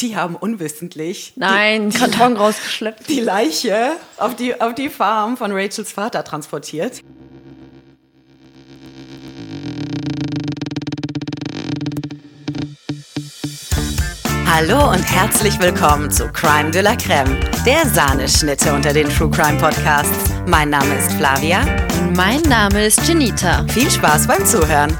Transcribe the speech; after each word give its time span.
die 0.00 0.16
haben 0.16 0.36
unwissentlich 0.36 1.32
Nein, 1.36 1.90
die, 1.90 1.98
Karton 1.98 2.36
rausgeschleppt. 2.36 3.08
die 3.08 3.20
Leiche 3.20 3.92
auf 4.18 4.36
die, 4.36 4.60
auf 4.60 4.74
die 4.74 4.88
Farm 4.88 5.36
von 5.36 5.52
Rachels 5.52 5.92
Vater 5.92 6.24
transportiert. 6.24 7.02
Hallo 14.46 14.90
und 14.90 15.02
herzlich 15.02 15.58
willkommen 15.60 16.10
zu 16.10 16.28
Crime 16.32 16.70
de 16.70 16.80
la 16.80 16.96
Creme, 16.96 17.38
der 17.66 17.86
Sahneschnitte 17.86 18.72
unter 18.72 18.92
den 18.92 19.06
True 19.10 19.30
Crime 19.30 19.58
Podcasts. 19.58 20.30
Mein 20.46 20.70
Name 20.70 20.96
ist 20.96 21.12
Flavia. 21.12 21.60
Und 22.00 22.16
mein 22.16 22.40
Name 22.42 22.86
ist 22.86 23.06
Janita. 23.06 23.66
Viel 23.68 23.90
Spaß 23.90 24.26
beim 24.26 24.46
Zuhören. 24.46 24.96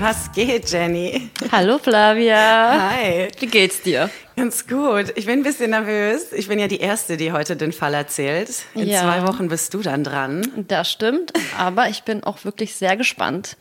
Was 0.00 0.30
geht, 0.32 0.70
Jenny? 0.70 1.30
Hallo 1.50 1.78
Flavia. 1.78 2.90
Hi. 2.92 3.28
Wie 3.40 3.46
geht's 3.46 3.82
dir? 3.82 4.08
Ganz 4.36 4.66
gut. 4.68 5.12
Ich 5.16 5.26
bin 5.26 5.40
ein 5.40 5.42
bisschen 5.42 5.70
nervös. 5.70 6.32
Ich 6.32 6.46
bin 6.48 6.58
ja 6.60 6.68
die 6.68 6.78
Erste, 6.80 7.16
die 7.16 7.32
heute 7.32 7.56
den 7.56 7.72
Fall 7.72 7.94
erzählt. 7.94 8.50
In 8.74 8.86
Ja. 8.88 9.00
zwei 9.02 9.26
Wochen 9.26 9.48
bist 9.48 9.74
du 9.74 9.82
dann 9.82 10.04
dran. 10.04 10.64
Das 10.68 10.90
stimmt, 10.90 11.32
aber 11.58 11.88
ich 11.88 12.04
bin 12.04 12.22
auch 12.22 12.44
wirklich 12.44 12.76
sehr 12.76 12.96
gespannt 12.96 13.56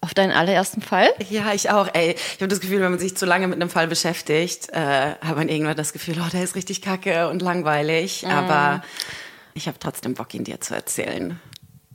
auf 0.00 0.14
deinen 0.14 0.32
allerersten 0.32 0.80
Fall. 0.82 1.08
Ja, 1.30 1.52
ich 1.52 1.70
auch. 1.70 1.88
Ey, 1.92 2.12
ich 2.14 2.40
habe 2.40 2.48
das 2.48 2.60
Gefühl, 2.60 2.80
wenn 2.80 2.90
man 2.90 2.98
sich 3.00 3.16
zu 3.16 3.26
lange 3.26 3.46
mit 3.46 3.60
einem 3.60 3.70
Fall 3.70 3.86
beschäftigt, 3.88 4.68
äh, 4.72 4.80
hat 5.20 5.36
man 5.36 5.48
irgendwann 5.48 5.76
das 5.76 5.92
Gefühl, 5.92 6.16
oh, 6.24 6.28
der 6.32 6.42
ist 6.42 6.56
richtig 6.56 6.82
kacke 6.82 7.28
und 7.28 7.40
langweilig. 7.42 8.24
Mhm. 8.24 8.30
Aber 8.32 8.82
ich 9.54 9.66
habe 9.68 9.78
trotzdem 9.78 10.14
Bock, 10.14 10.34
ihn 10.34 10.44
dir 10.44 10.60
zu 10.60 10.74
erzählen. 10.74 11.40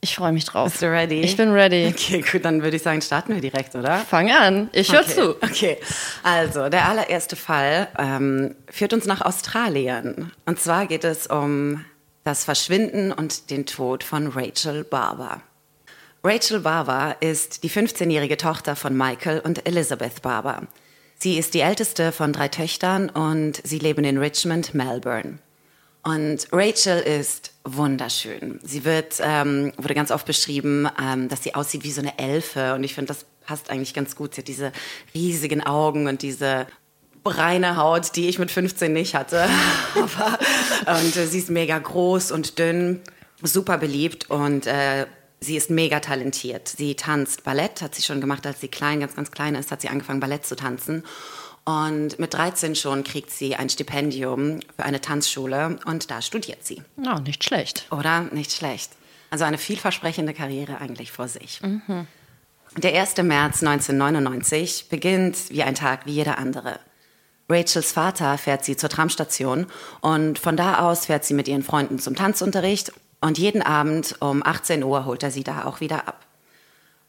Ich 0.03 0.17
freue 0.17 0.33
mich 0.33 0.43
drauf. 0.43 0.69
Bist 0.69 0.81
du 0.81 0.91
ready? 0.91 1.21
Ich 1.21 1.37
bin 1.37 1.53
ready. 1.53 1.87
Okay, 1.87 2.25
gut, 2.29 2.43
dann 2.43 2.61
würde 2.61 2.75
ich 2.75 2.83
sagen, 2.83 3.01
starten 3.01 3.35
wir 3.35 3.39
direkt, 3.39 3.73
oder? 3.73 3.99
Fang 3.99 4.29
an. 4.29 4.69
Ich 4.73 4.91
höre 4.91 4.99
okay. 4.99 5.13
zu. 5.13 5.35
Okay, 5.41 5.77
also 6.23 6.67
der 6.67 6.89
allererste 6.89 7.37
Fall 7.37 7.87
ähm, 7.97 8.53
führt 8.69 8.91
uns 8.91 9.05
nach 9.05 9.21
Australien. 9.21 10.33
Und 10.45 10.59
zwar 10.59 10.87
geht 10.87 11.05
es 11.05 11.27
um 11.27 11.85
das 12.25 12.43
Verschwinden 12.43 13.13
und 13.13 13.49
den 13.49 13.65
Tod 13.65 14.03
von 14.03 14.27
Rachel 14.27 14.83
Barber. 14.83 15.41
Rachel 16.21 16.59
Barber 16.59 17.15
ist 17.21 17.63
die 17.63 17.69
15-jährige 17.69 18.35
Tochter 18.35 18.75
von 18.75 18.97
Michael 18.97 19.39
und 19.39 19.65
Elizabeth 19.65 20.21
Barber. 20.21 20.63
Sie 21.17 21.37
ist 21.37 21.53
die 21.53 21.61
älteste 21.61 22.11
von 22.11 22.33
drei 22.33 22.49
Töchtern 22.49 23.09
und 23.09 23.61
sie 23.63 23.79
leben 23.79 24.03
in 24.03 24.17
Richmond, 24.17 24.73
Melbourne. 24.73 25.39
Und 26.03 26.47
Rachel 26.51 26.99
ist 26.99 27.53
wunderschön. 27.63 28.59
Sie 28.61 28.83
wird, 28.83 29.15
ähm, 29.21 29.71
wurde 29.77 29.95
ganz 29.95 30.11
oft 30.11 30.25
beschrieben, 30.25 30.87
ähm, 31.01 31.29
dass 31.29 31.43
sie 31.43 31.55
aussieht 31.55 31.83
wie 31.83 31.91
so 31.91 32.01
eine 32.01 32.19
Elfe. 32.19 32.73
Und 32.75 32.83
ich 32.83 32.93
finde, 32.93 33.13
das 33.13 33.25
passt 33.45 33.69
eigentlich 33.69 33.93
ganz 33.93 34.15
gut. 34.15 34.35
Sie 34.35 34.41
hat 34.41 34.47
diese 34.49 34.73
riesigen 35.13 35.65
Augen 35.65 36.07
und 36.07 36.21
diese 36.21 36.67
reine 37.25 37.77
Haut, 37.77 38.17
die 38.17 38.27
ich 38.27 38.37
mit 38.37 38.51
15 38.51 38.91
nicht 38.91 39.15
hatte. 39.15 39.47
Aber, 39.95 40.39
und 40.99 41.15
äh, 41.15 41.25
sie 41.25 41.39
ist 41.39 41.49
mega 41.49 41.79
groß 41.79 42.31
und 42.31 42.59
dünn, 42.59 42.99
super 43.41 43.77
beliebt 43.77 44.29
und 44.29 44.67
äh, 44.67 45.05
sie 45.39 45.55
ist 45.55 45.69
mega 45.69 46.01
talentiert. 46.01 46.67
Sie 46.67 46.95
tanzt 46.95 47.45
Ballett, 47.45 47.81
hat 47.81 47.95
sie 47.95 48.01
schon 48.01 48.19
gemacht, 48.19 48.45
als 48.45 48.59
sie 48.59 48.67
klein, 48.67 48.99
ganz, 48.99 49.15
ganz 49.15 49.31
klein 49.31 49.55
ist, 49.55 49.71
hat 49.71 49.81
sie 49.81 49.89
angefangen, 49.89 50.19
Ballett 50.19 50.45
zu 50.45 50.55
tanzen. 50.57 51.03
Und 51.65 52.19
mit 52.19 52.33
13 52.33 52.75
schon 52.75 53.03
kriegt 53.03 53.29
sie 53.29 53.55
ein 53.55 53.69
Stipendium 53.69 54.59
für 54.75 54.83
eine 54.83 54.99
Tanzschule 54.99 55.77
und 55.85 56.11
da 56.11 56.21
studiert 56.21 56.65
sie. 56.65 56.81
Oh, 56.97 57.19
nicht 57.19 57.43
schlecht. 57.43 57.87
Oder? 57.89 58.21
Nicht 58.31 58.51
schlecht. 58.51 58.91
Also 59.29 59.45
eine 59.45 59.57
vielversprechende 59.57 60.33
Karriere 60.33 60.79
eigentlich 60.79 61.11
vor 61.11 61.27
sich. 61.27 61.61
Der 62.77 62.99
1. 62.99 63.17
März 63.17 63.63
1999 63.63 64.89
beginnt 64.89 65.49
wie 65.49 65.63
ein 65.63 65.75
Tag 65.75 66.05
wie 66.05 66.11
jeder 66.11 66.37
andere. 66.37 66.79
Rachels 67.49 67.91
Vater 67.91 68.37
fährt 68.37 68.65
sie 68.65 68.75
zur 68.75 68.89
Tramstation 68.89 69.67
und 70.01 70.39
von 70.39 70.57
da 70.57 70.79
aus 70.79 71.05
fährt 71.05 71.23
sie 71.23 71.33
mit 71.33 71.47
ihren 71.47 71.63
Freunden 71.63 71.99
zum 71.99 72.15
Tanzunterricht 72.15 72.91
und 73.21 73.37
jeden 73.37 73.61
Abend 73.61 74.15
um 74.19 74.43
18 74.43 74.83
Uhr 74.83 75.05
holt 75.05 75.23
er 75.23 75.31
sie 75.31 75.43
da 75.43 75.65
auch 75.65 75.79
wieder 75.79 76.07
ab. 76.07 76.25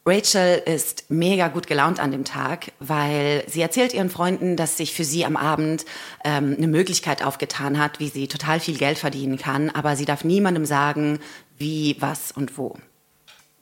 Rachel 0.07 0.61
ist 0.65 1.09
mega 1.09 1.47
gut 1.47 1.65
gelaunt 1.65 1.99
an 1.99 2.11
dem 2.11 2.25
Tag, 2.25 2.71
weil 2.79 3.43
sie 3.47 3.61
erzählt 3.61 3.91
ihren 3.91 4.11
Freunden, 4.11 4.55
dass 4.55 4.77
sich 4.77 4.93
für 4.93 5.03
sie 5.03 5.25
am 5.25 5.35
Abend 5.35 5.83
ähm, 6.23 6.53
eine 6.55 6.67
Möglichkeit 6.67 7.23
aufgetan 7.23 7.79
hat, 7.79 7.99
wie 7.99 8.09
sie 8.09 8.27
total 8.27 8.59
viel 8.59 8.77
Geld 8.77 8.99
verdienen 8.99 9.37
kann, 9.37 9.71
aber 9.71 9.95
sie 9.95 10.05
darf 10.05 10.23
niemandem 10.23 10.65
sagen, 10.65 11.19
wie, 11.57 11.95
was 11.99 12.31
und 12.31 12.55
wo. 12.55 12.77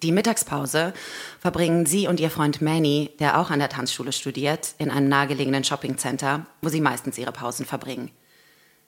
Die 0.02 0.12
Mittagspause 0.12 0.94
verbringen 1.40 1.86
sie 1.86 2.10
und 2.10 2.20
ihr 2.20 2.30
Freund 2.30 2.62
Manny, 2.62 3.12
der 3.20 3.40
auch 3.40 3.50
an 3.50 3.60
der 3.60 3.70
Tanzschule 3.70 4.12
studiert, 4.12 4.76
in 4.80 4.92
einem 4.92 5.08
nahegelegenen 5.08 5.64
Shoppingcenter, 5.64 6.46
wo 6.62 6.68
sie 6.68 6.82
meistens 6.82 7.18
ihre 7.18 7.32
Pausen 7.32 7.66
verbringen. 7.66 8.12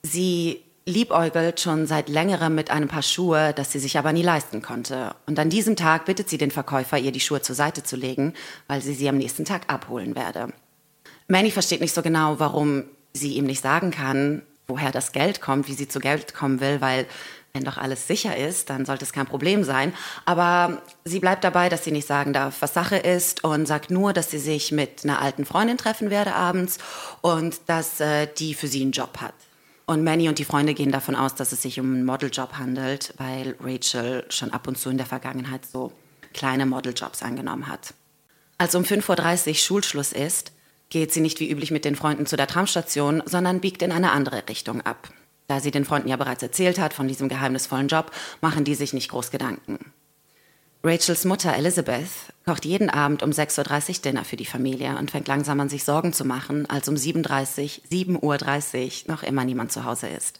Sie 0.02 0.62
liebäugelt 0.86 1.60
schon 1.60 1.86
seit 1.86 2.08
längerem 2.08 2.54
mit 2.54 2.70
einem 2.70 2.88
Paar 2.88 3.02
Schuhe, 3.02 3.52
das 3.52 3.72
sie 3.72 3.80
sich 3.80 3.98
aber 3.98 4.12
nie 4.12 4.22
leisten 4.22 4.62
konnte. 4.62 5.14
Und 5.26 5.38
an 5.38 5.50
diesem 5.50 5.74
Tag 5.74 6.04
bittet 6.04 6.30
sie 6.30 6.38
den 6.38 6.52
Verkäufer, 6.52 6.96
ihr 6.96 7.12
die 7.12 7.20
Schuhe 7.20 7.42
zur 7.42 7.56
Seite 7.56 7.82
zu 7.82 7.96
legen, 7.96 8.34
weil 8.68 8.80
sie 8.80 8.94
sie 8.94 9.08
am 9.08 9.18
nächsten 9.18 9.44
Tag 9.44 9.62
abholen 9.66 10.14
werde. 10.14 10.48
Manny 11.28 11.50
versteht 11.50 11.80
nicht 11.80 11.94
so 11.94 12.02
genau, 12.02 12.38
warum 12.38 12.84
sie 13.12 13.34
ihm 13.34 13.46
nicht 13.46 13.62
sagen 13.62 13.90
kann, 13.90 14.42
woher 14.68 14.92
das 14.92 15.10
Geld 15.10 15.40
kommt, 15.40 15.66
wie 15.68 15.74
sie 15.74 15.88
zu 15.88 15.98
Geld 15.98 16.34
kommen 16.34 16.60
will, 16.60 16.80
weil 16.80 17.06
wenn 17.52 17.64
doch 17.64 17.78
alles 17.78 18.06
sicher 18.06 18.36
ist, 18.36 18.70
dann 18.70 18.84
sollte 18.84 19.04
es 19.04 19.12
kein 19.12 19.26
Problem 19.26 19.64
sein. 19.64 19.92
Aber 20.24 20.82
sie 21.04 21.20
bleibt 21.20 21.42
dabei, 21.42 21.68
dass 21.68 21.84
sie 21.84 21.90
nicht 21.90 22.06
sagen 22.06 22.32
darf, 22.32 22.60
was 22.60 22.74
Sache 22.74 22.96
ist 22.96 23.44
und 23.44 23.66
sagt 23.66 23.90
nur, 23.90 24.12
dass 24.12 24.30
sie 24.30 24.38
sich 24.38 24.72
mit 24.72 25.04
einer 25.04 25.20
alten 25.20 25.46
Freundin 25.46 25.78
treffen 25.78 26.10
werde 26.10 26.34
abends 26.34 26.78
und 27.22 27.58
dass 27.66 27.98
äh, 27.98 28.28
die 28.38 28.54
für 28.54 28.68
sie 28.68 28.82
einen 28.82 28.92
Job 28.92 29.18
hat. 29.20 29.34
Und 29.88 30.02
Manny 30.02 30.28
und 30.28 30.40
die 30.40 30.44
Freunde 30.44 30.74
gehen 30.74 30.90
davon 30.90 31.14
aus, 31.14 31.36
dass 31.36 31.52
es 31.52 31.62
sich 31.62 31.78
um 31.78 31.86
einen 31.86 32.04
Modeljob 32.04 32.54
handelt, 32.58 33.14
weil 33.18 33.54
Rachel 33.60 34.24
schon 34.30 34.52
ab 34.52 34.66
und 34.66 34.76
zu 34.76 34.90
in 34.90 34.96
der 34.96 35.06
Vergangenheit 35.06 35.64
so 35.64 35.92
kleine 36.34 36.66
Modeljobs 36.66 37.22
angenommen 37.22 37.68
hat. 37.68 37.94
Als 38.58 38.74
um 38.74 38.82
5.30 38.82 39.48
Uhr 39.48 39.54
Schulschluss 39.54 40.12
ist, 40.12 40.52
geht 40.90 41.12
sie 41.12 41.20
nicht 41.20 41.38
wie 41.38 41.50
üblich 41.50 41.70
mit 41.70 41.84
den 41.84 41.94
Freunden 41.94 42.26
zu 42.26 42.36
der 42.36 42.48
Tramstation, 42.48 43.22
sondern 43.26 43.60
biegt 43.60 43.80
in 43.82 43.92
eine 43.92 44.10
andere 44.10 44.48
Richtung 44.48 44.80
ab. 44.80 45.08
Da 45.46 45.60
sie 45.60 45.70
den 45.70 45.84
Freunden 45.84 46.08
ja 46.08 46.16
bereits 46.16 46.42
erzählt 46.42 46.80
hat 46.80 46.92
von 46.92 47.06
diesem 47.06 47.28
geheimnisvollen 47.28 47.86
Job, 47.86 48.10
machen 48.40 48.64
die 48.64 48.74
sich 48.74 48.92
nicht 48.92 49.10
groß 49.10 49.30
Gedanken. 49.30 49.92
Rachels 50.86 51.24
Mutter 51.24 51.52
Elizabeth 51.52 52.06
kocht 52.44 52.64
jeden 52.64 52.90
Abend 52.90 53.24
um 53.24 53.30
6.30 53.30 53.88
Uhr 53.88 54.02
Dinner 54.02 54.24
für 54.24 54.36
die 54.36 54.44
Familie 54.44 54.96
und 54.96 55.10
fängt 55.10 55.26
langsam 55.26 55.58
an, 55.58 55.68
sich 55.68 55.82
Sorgen 55.82 56.12
zu 56.12 56.24
machen, 56.24 56.70
als 56.70 56.88
um 56.88 56.94
7.30 56.94 57.80
7.30 57.90 59.08
Uhr 59.08 59.12
noch 59.12 59.24
immer 59.24 59.44
niemand 59.44 59.72
zu 59.72 59.84
Hause 59.84 60.06
ist. 60.06 60.38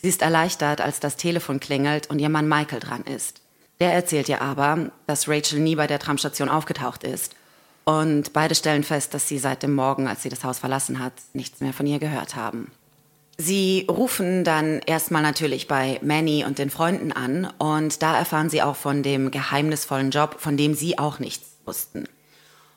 Sie 0.00 0.08
ist 0.08 0.22
erleichtert, 0.22 0.80
als 0.80 1.00
das 1.00 1.16
Telefon 1.16 1.58
klingelt 1.58 2.08
und 2.08 2.20
ihr 2.20 2.28
Mann 2.28 2.48
Michael 2.48 2.78
dran 2.78 3.02
ist. 3.02 3.40
Der 3.80 3.92
erzählt 3.92 4.28
ihr 4.28 4.40
aber, 4.42 4.92
dass 5.08 5.26
Rachel 5.28 5.58
nie 5.58 5.74
bei 5.74 5.88
der 5.88 5.98
Tramstation 5.98 6.48
aufgetaucht 6.48 7.02
ist. 7.02 7.34
Und 7.82 8.32
beide 8.32 8.54
stellen 8.54 8.84
fest, 8.84 9.12
dass 9.12 9.26
sie 9.26 9.38
seit 9.38 9.64
dem 9.64 9.74
Morgen, 9.74 10.06
als 10.06 10.22
sie 10.22 10.28
das 10.28 10.44
Haus 10.44 10.60
verlassen 10.60 11.00
hat, 11.00 11.14
nichts 11.32 11.60
mehr 11.60 11.72
von 11.72 11.88
ihr 11.88 11.98
gehört 11.98 12.36
haben. 12.36 12.70
Sie 13.42 13.86
rufen 13.88 14.44
dann 14.44 14.80
erstmal 14.80 15.22
natürlich 15.22 15.66
bei 15.66 15.98
Manny 16.02 16.44
und 16.44 16.58
den 16.58 16.68
Freunden 16.68 17.10
an 17.10 17.50
und 17.56 18.02
da 18.02 18.18
erfahren 18.18 18.50
sie 18.50 18.60
auch 18.60 18.76
von 18.76 19.02
dem 19.02 19.30
geheimnisvollen 19.30 20.10
Job, 20.10 20.36
von 20.38 20.58
dem 20.58 20.74
sie 20.74 20.98
auch 20.98 21.20
nichts 21.20 21.56
wussten. 21.64 22.04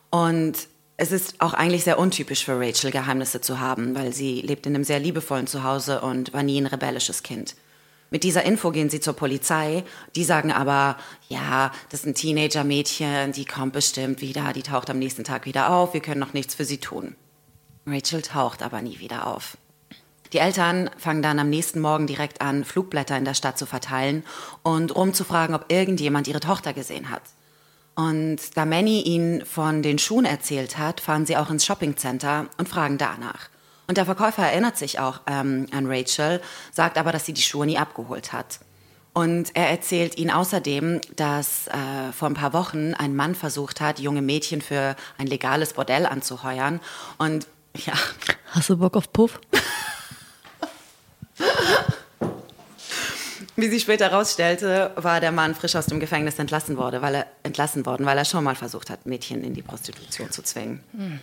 Und 0.10 0.54
es 0.96 1.12
ist 1.12 1.42
auch 1.42 1.54
eigentlich 1.54 1.84
sehr 1.84 2.00
untypisch 2.00 2.46
für 2.46 2.58
Rachel, 2.58 2.92
Geheimnisse 2.92 3.42
zu 3.42 3.60
haben, 3.60 3.94
weil 3.94 4.14
sie 4.14 4.40
lebt 4.40 4.66
in 4.66 4.74
einem 4.74 4.86
sehr 4.86 5.02
liebevollen 5.02 5.48
Zuhause 5.48 6.00
und 6.00 6.32
war 6.32 6.44
nie 6.44 6.62
ein 6.62 6.68
rebellisches 6.68 7.24
Kind. 7.24 7.56
Mit 8.10 8.24
dieser 8.24 8.44
Info 8.44 8.72
gehen 8.72 8.90
sie 8.90 9.02
zur 9.02 9.16
Polizei. 9.16 9.84
Die 10.16 10.24
sagen 10.24 10.54
aber, 10.54 10.96
ja, 11.28 11.74
das 11.90 12.02
ist 12.02 12.06
ein 12.06 12.16
Teenager-Mädchen, 12.16 13.34
die 13.34 13.44
kommt 13.44 13.74
bestimmt 13.74 14.22
wieder, 14.22 14.54
die 14.54 14.64
taucht 14.64 14.90
am 14.90 15.00
nächsten 15.00 15.26
Tag 15.26 15.46
wieder 15.46 15.72
auf, 15.72 15.94
wir 15.94 16.02
können 16.02 16.22
noch 16.22 16.32
nichts 16.32 16.56
für 16.56 16.64
sie 16.64 16.78
tun. 16.78 17.18
Rachel 17.86 18.22
taucht 18.22 18.64
aber 18.64 18.82
nie 18.82 19.00
wieder 19.00 19.28
auf. 19.28 19.58
Die 20.34 20.40
Eltern 20.40 20.90
fangen 20.98 21.22
dann 21.22 21.38
am 21.38 21.52
nächsten 21.52 21.80
Morgen 21.80 22.08
direkt 22.08 22.42
an, 22.42 22.66
Flugblätter 22.66 23.16
in 23.16 23.24
der 23.24 23.36
Stadt 23.36 23.60
zu 23.60 23.68
verteilen 23.68 24.24
und 24.64 24.96
rumzufragen, 24.96 25.56
ob 25.56 25.72
irgendjemand 25.72 26.28
ihre 26.28 26.40
Tochter 26.40 26.74
gesehen 26.74 27.12
hat. 27.12 27.22
Und 27.96 28.38
da 28.56 28.66
Manny 28.66 29.02
ihnen 29.02 29.46
von 29.46 29.84
den 29.84 30.00
Schuhen 30.00 30.26
erzählt 30.26 30.80
hat, 30.80 31.02
fahren 31.02 31.28
sie 31.28 31.38
auch 31.38 31.52
ins 31.52 31.64
Shoppingcenter 31.66 32.48
und 32.58 32.68
fragen 32.68 32.98
danach. 32.98 33.50
Und 33.88 33.98
der 33.98 34.06
Verkäufer 34.06 34.42
erinnert 34.42 34.76
sich 34.76 34.98
auch 34.98 35.22
ähm, 35.28 35.68
an 35.72 35.86
Rachel, 35.86 36.42
sagt 36.72 36.98
aber, 36.98 37.12
dass 37.12 37.28
sie 37.28 37.34
die 37.34 37.44
Schuhe 37.44 37.68
nie 37.68 37.78
abgeholt 37.78 38.34
hat. 38.34 38.60
Und 39.14 39.56
er 39.56 39.70
erzählt 39.70 40.18
ihnen 40.18 40.32
außerdem, 40.32 41.02
dass 41.16 41.68
äh, 41.68 42.12
vor 42.12 42.30
ein 42.30 42.34
paar 42.34 42.54
Wochen 42.54 42.96
ein 42.96 43.16
Mann 43.16 43.36
versucht 43.36 43.82
hat, 43.82 44.00
junge 44.00 44.24
Mädchen 44.24 44.64
für 44.64 44.96
ein 45.20 45.28
legales 45.28 45.74
Bordell 45.74 46.08
anzuheuern. 46.08 46.80
Und 47.20 47.46
ja, 47.76 47.94
Hast 48.48 48.70
du 48.70 48.78
Bock 48.78 48.96
auf 48.96 49.14
Puff? 49.14 49.40
Wie 53.56 53.70
sich 53.70 53.84
später 53.84 54.10
herausstellte, 54.10 54.92
war 54.96 55.20
der 55.20 55.32
Mann 55.32 55.54
frisch 55.54 55.76
aus 55.76 55.86
dem 55.86 56.00
Gefängnis 56.00 56.40
entlassen, 56.40 56.76
wurde, 56.78 57.04
weil 57.04 57.16
er, 57.16 57.28
entlassen 57.44 57.86
worden, 57.86 58.04
weil 58.06 58.18
er 58.18 58.26
schon 58.26 58.44
mal 58.44 58.56
versucht 58.56 58.90
hat, 58.90 59.06
Mädchen 59.06 59.44
in 59.44 59.54
die 59.54 59.62
Prostitution 59.62 60.32
zu 60.32 60.42
zwingen. 60.42 60.84
Mhm. 60.92 61.20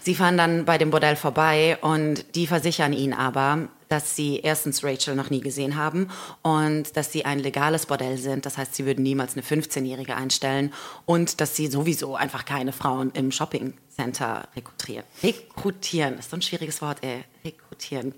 Sie 0.00 0.14
fahren 0.14 0.36
dann 0.36 0.64
bei 0.64 0.78
dem 0.78 0.90
Bordell 0.90 1.16
vorbei 1.16 1.76
und 1.80 2.36
die 2.36 2.46
versichern 2.46 2.92
ihn 2.92 3.12
aber, 3.12 3.68
dass 3.88 4.14
sie 4.14 4.38
erstens 4.38 4.84
Rachel 4.84 5.16
noch 5.16 5.30
nie 5.30 5.40
gesehen 5.40 5.76
haben 5.76 6.08
und 6.42 6.96
dass 6.96 7.10
sie 7.10 7.24
ein 7.24 7.40
legales 7.40 7.86
Bordell 7.86 8.16
sind. 8.16 8.46
Das 8.46 8.58
heißt, 8.58 8.76
sie 8.76 8.86
würden 8.86 9.02
niemals 9.02 9.32
eine 9.32 9.42
15-Jährige 9.42 10.14
einstellen 10.14 10.72
und 11.04 11.40
dass 11.40 11.56
sie 11.56 11.66
sowieso 11.66 12.14
einfach 12.14 12.44
keine 12.44 12.72
Frauen 12.72 13.10
im 13.14 13.32
Shoppingcenter 13.32 14.48
rekrutieren. 14.54 15.04
Rekrutieren, 15.22 16.18
ist 16.18 16.30
so 16.30 16.36
ein 16.36 16.42
schwieriges 16.42 16.80
Wort, 16.80 16.98
ey. 17.02 17.24
Rekrutieren. 17.44 18.14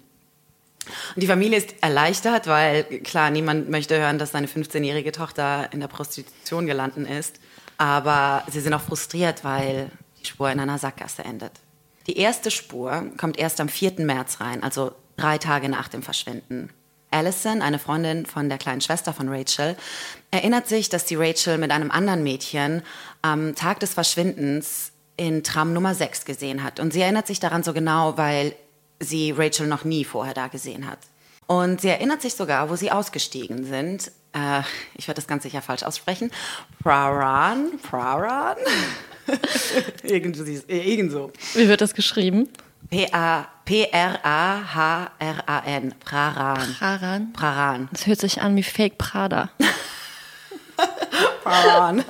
Und 1.14 1.22
die 1.22 1.26
Familie 1.26 1.58
ist 1.58 1.74
erleichtert, 1.80 2.46
weil 2.46 2.84
klar, 2.84 3.30
niemand 3.30 3.70
möchte 3.70 3.98
hören, 3.98 4.18
dass 4.18 4.32
seine 4.32 4.46
15-jährige 4.46 5.12
Tochter 5.12 5.68
in 5.72 5.80
der 5.80 5.88
Prostitution 5.88 6.66
gelandet 6.66 7.08
ist. 7.08 7.40
Aber 7.76 8.44
sie 8.50 8.60
sind 8.60 8.74
auch 8.74 8.80
frustriert, 8.80 9.44
weil 9.44 9.90
die 10.20 10.26
Spur 10.26 10.50
in 10.50 10.60
einer 10.60 10.78
Sackgasse 10.78 11.24
endet. 11.24 11.52
Die 12.06 12.16
erste 12.16 12.50
Spur 12.50 13.10
kommt 13.16 13.38
erst 13.38 13.60
am 13.60 13.68
4. 13.68 13.94
März 13.98 14.40
rein, 14.40 14.62
also 14.62 14.92
drei 15.16 15.38
Tage 15.38 15.68
nach 15.68 15.88
dem 15.88 16.02
Verschwinden. 16.02 16.70
Allison, 17.10 17.62
eine 17.62 17.78
Freundin 17.78 18.26
von 18.26 18.48
der 18.48 18.58
kleinen 18.58 18.80
Schwester 18.80 19.12
von 19.12 19.28
Rachel, 19.28 19.76
erinnert 20.30 20.68
sich, 20.68 20.88
dass 20.88 21.04
die 21.04 21.16
Rachel 21.16 21.58
mit 21.58 21.70
einem 21.70 21.90
anderen 21.90 22.22
Mädchen 22.22 22.82
am 23.22 23.54
Tag 23.54 23.80
des 23.80 23.94
Verschwindens 23.94 24.92
in 25.16 25.42
Tram 25.42 25.72
Nummer 25.72 25.94
6 25.94 26.24
gesehen 26.24 26.62
hat. 26.62 26.80
Und 26.80 26.92
sie 26.92 27.00
erinnert 27.00 27.26
sich 27.26 27.40
daran 27.40 27.62
so 27.62 27.72
genau, 27.72 28.16
weil 28.16 28.54
sie 29.00 29.32
Rachel 29.32 29.66
noch 29.66 29.84
nie 29.84 30.04
vorher 30.04 30.34
da 30.34 30.48
gesehen 30.48 30.86
hat. 30.86 30.98
Und 31.46 31.80
sie 31.80 31.88
erinnert 31.88 32.20
sich 32.20 32.34
sogar, 32.34 32.68
wo 32.68 32.76
sie 32.76 32.90
ausgestiegen 32.90 33.64
sind. 33.64 34.12
Äh, 34.34 34.60
ich 34.94 35.08
werde 35.08 35.16
das 35.20 35.26
ganz 35.26 35.42
sicher 35.44 35.62
falsch 35.62 35.82
aussprechen. 35.82 36.30
Praran? 36.82 37.78
Praran? 37.80 38.56
irgend, 40.02 40.36
so. 40.36 41.32
Wie 41.54 41.68
wird 41.68 41.80
das 41.80 41.94
geschrieben? 41.94 42.50
P-R-A-H-R-A-N. 43.64 44.24
Praran. 46.04 46.76
Praran? 46.78 47.32
Praran. 47.32 47.88
Das 47.92 48.06
hört 48.06 48.20
sich 48.20 48.40
an 48.40 48.54
wie 48.56 48.62
Fake 48.62 48.98
Prada. 48.98 49.50
Praran. 51.44 52.04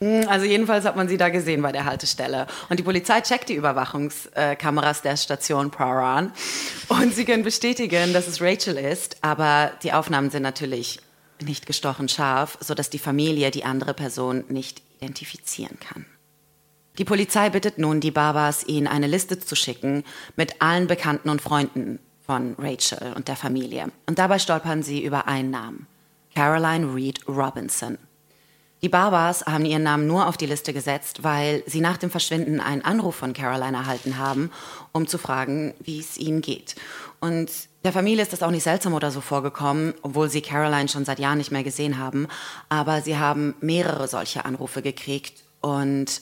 Hm, 0.00 0.28
also 0.28 0.44
jedenfalls 0.44 0.84
hat 0.84 0.96
man 0.96 1.08
sie 1.08 1.16
da 1.16 1.30
gesehen 1.30 1.62
bei 1.62 1.72
der 1.72 1.84
Haltestelle. 1.84 2.46
Und 2.68 2.78
die 2.78 2.82
Polizei 2.82 3.20
checkt 3.22 3.48
die 3.48 3.54
Überwachungskameras 3.54 5.02
der 5.02 5.16
Station 5.16 5.70
Praran. 5.70 6.32
Und 6.88 7.14
sie 7.14 7.24
können 7.24 7.42
bestätigen, 7.42 8.12
dass 8.12 8.26
es 8.26 8.42
Rachel 8.42 8.76
ist. 8.76 9.16
Aber 9.22 9.72
die 9.82 9.92
Aufnahmen 9.92 10.30
sind 10.30 10.42
natürlich 10.42 11.00
nicht 11.42 11.66
gestochen 11.66 12.08
scharf, 12.08 12.58
sodass 12.60 12.90
die 12.90 12.98
Familie 12.98 13.50
die 13.50 13.64
andere 13.64 13.94
Person 13.94 14.44
nicht 14.48 14.82
identifizieren 14.98 15.78
kann. 15.80 16.06
Die 16.98 17.04
Polizei 17.04 17.50
bittet 17.50 17.78
nun 17.78 18.00
die 18.00 18.10
Barbas, 18.10 18.64
ihnen 18.66 18.86
eine 18.86 19.06
Liste 19.06 19.38
zu 19.38 19.54
schicken 19.54 20.02
mit 20.34 20.62
allen 20.62 20.86
Bekannten 20.86 21.28
und 21.28 21.42
Freunden 21.42 21.98
von 22.24 22.54
Rachel 22.58 23.12
und 23.14 23.28
der 23.28 23.36
Familie. 23.36 23.88
Und 24.06 24.18
dabei 24.18 24.38
stolpern 24.38 24.82
sie 24.82 25.04
über 25.04 25.28
einen 25.28 25.50
Namen. 25.50 25.86
Caroline 26.34 26.94
Reed 26.94 27.20
Robinson. 27.28 27.98
Die 28.82 28.88
Barbas 28.88 29.46
haben 29.46 29.64
ihren 29.64 29.82
Namen 29.82 30.06
nur 30.06 30.26
auf 30.26 30.36
die 30.36 30.46
Liste 30.46 30.72
gesetzt, 30.72 31.24
weil 31.24 31.62
sie 31.66 31.80
nach 31.80 31.96
dem 31.96 32.10
Verschwinden 32.10 32.60
einen 32.60 32.84
Anruf 32.84 33.16
von 33.16 33.32
Caroline 33.32 33.76
erhalten 33.76 34.18
haben, 34.18 34.50
um 34.92 35.06
zu 35.06 35.18
fragen, 35.18 35.74
wie 35.80 35.98
es 35.98 36.18
ihnen 36.18 36.42
geht. 36.42 36.76
Und 37.20 37.50
der 37.84 37.92
Familie 37.92 38.22
ist 38.22 38.32
das 38.32 38.42
auch 38.42 38.50
nicht 38.50 38.64
seltsam 38.64 38.92
oder 38.94 39.10
so 39.10 39.20
vorgekommen, 39.20 39.94
obwohl 40.02 40.28
sie 40.28 40.42
Caroline 40.42 40.88
schon 40.88 41.04
seit 41.04 41.18
Jahren 41.18 41.38
nicht 41.38 41.52
mehr 41.52 41.64
gesehen 41.64 41.98
haben. 41.98 42.28
Aber 42.68 43.00
sie 43.00 43.16
haben 43.16 43.54
mehrere 43.60 44.08
solche 44.08 44.44
Anrufe 44.44 44.82
gekriegt 44.82 45.42
und 45.60 46.20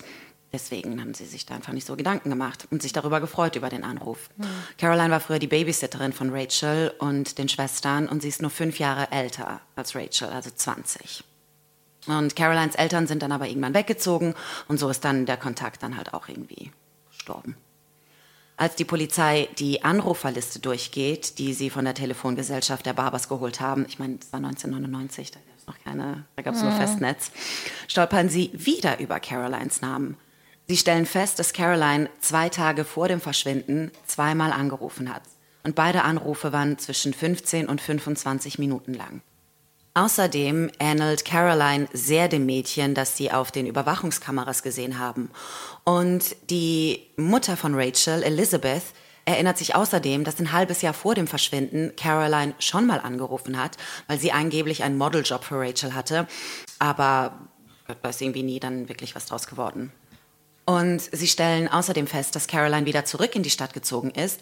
Deswegen 0.52 1.00
haben 1.00 1.14
sie 1.14 1.24
sich 1.24 1.46
da 1.46 1.56
einfach 1.56 1.72
nicht 1.72 1.84
so 1.84 1.96
Gedanken 1.96 2.30
gemacht 2.30 2.68
und 2.70 2.80
sich 2.80 2.92
darüber 2.92 3.20
gefreut 3.20 3.56
über 3.56 3.70
den 3.70 3.82
Anruf. 3.82 4.30
Mhm. 4.36 4.44
Caroline 4.78 5.10
war 5.10 5.18
früher 5.18 5.40
die 5.40 5.48
Babysitterin 5.48 6.12
von 6.12 6.30
Rachel 6.32 6.94
und 7.00 7.38
den 7.38 7.48
Schwestern 7.48 8.08
und 8.08 8.22
sie 8.22 8.28
ist 8.28 8.40
nur 8.40 8.52
fünf 8.52 8.78
Jahre 8.78 9.10
älter 9.10 9.60
als 9.74 9.96
Rachel, 9.96 10.28
also 10.28 10.50
20. 10.54 11.24
Und 12.06 12.36
Carolines 12.36 12.74
Eltern 12.74 13.06
sind 13.06 13.22
dann 13.22 13.32
aber 13.32 13.48
irgendwann 13.48 13.74
weggezogen 13.74 14.34
und 14.68 14.78
so 14.78 14.88
ist 14.90 15.04
dann 15.04 15.26
der 15.26 15.36
Kontakt 15.36 15.82
dann 15.82 15.96
halt 15.96 16.12
auch 16.12 16.28
irgendwie 16.28 16.70
gestorben. 17.10 17.56
Als 18.56 18.76
die 18.76 18.84
Polizei 18.84 19.48
die 19.58 19.82
Anruferliste 19.82 20.60
durchgeht, 20.60 21.38
die 21.38 21.54
sie 21.54 21.70
von 21.70 21.84
der 21.84 21.94
Telefongesellschaft 21.94 22.86
der 22.86 22.92
Barbers 22.92 23.28
geholt 23.28 23.60
haben, 23.60 23.84
ich 23.88 23.98
meine, 23.98 24.16
das 24.16 24.32
war 24.32 24.38
1999, 24.38 25.32
da 25.32 25.40
gab 25.40 25.58
es 25.58 25.66
noch 25.66 25.78
keine, 25.82 26.24
da 26.36 26.42
gab 26.42 26.54
es 26.54 26.62
mhm. 26.62 26.68
nur 26.68 26.76
Festnetz, 26.76 27.32
stolpern 27.88 28.28
sie 28.28 28.50
wieder 28.52 29.00
über 29.00 29.18
Carolines 29.18 29.80
Namen. 29.80 30.16
Sie 30.68 30.76
stellen 30.76 31.04
fest, 31.04 31.38
dass 31.38 31.52
Caroline 31.52 32.08
zwei 32.20 32.48
Tage 32.48 32.84
vor 32.84 33.08
dem 33.08 33.20
Verschwinden 33.20 33.90
zweimal 34.06 34.52
angerufen 34.52 35.12
hat. 35.12 35.22
Und 35.64 35.74
beide 35.74 36.02
Anrufe 36.02 36.52
waren 36.52 36.78
zwischen 36.78 37.12
15 37.12 37.68
und 37.68 37.80
25 37.80 38.58
Minuten 38.58 38.94
lang. 38.94 39.22
Außerdem 39.96 40.72
ähnelt 40.80 41.24
Caroline 41.24 41.86
sehr 41.92 42.26
dem 42.26 42.46
Mädchen, 42.46 42.94
das 42.94 43.16
sie 43.16 43.30
auf 43.30 43.52
den 43.52 43.66
Überwachungskameras 43.66 44.64
gesehen 44.64 44.98
haben. 44.98 45.30
Und 45.84 46.34
die 46.50 47.06
Mutter 47.16 47.56
von 47.56 47.76
Rachel, 47.76 48.24
Elizabeth, 48.24 48.82
erinnert 49.24 49.56
sich 49.56 49.76
außerdem, 49.76 50.24
dass 50.24 50.40
ein 50.40 50.52
halbes 50.52 50.82
Jahr 50.82 50.94
vor 50.94 51.14
dem 51.14 51.28
Verschwinden 51.28 51.94
Caroline 51.96 52.54
schon 52.58 52.86
mal 52.86 52.98
angerufen 52.98 53.56
hat, 53.56 53.76
weil 54.08 54.18
sie 54.18 54.32
angeblich 54.32 54.82
einen 54.82 54.98
Modeljob 54.98 55.44
für 55.44 55.60
Rachel 55.60 55.94
hatte. 55.94 56.26
Aber 56.80 57.38
da 58.02 58.08
ist 58.08 58.20
irgendwie 58.20 58.42
nie 58.42 58.58
dann 58.60 58.88
wirklich 58.88 59.14
was 59.14 59.26
draus 59.26 59.46
geworden. 59.46 59.92
Und 60.66 61.02
sie 61.12 61.26
stellen 61.26 61.68
außerdem 61.68 62.06
fest, 62.06 62.34
dass 62.34 62.46
Caroline 62.46 62.86
wieder 62.86 63.04
zurück 63.04 63.36
in 63.36 63.42
die 63.42 63.50
Stadt 63.50 63.74
gezogen 63.74 64.10
ist, 64.10 64.40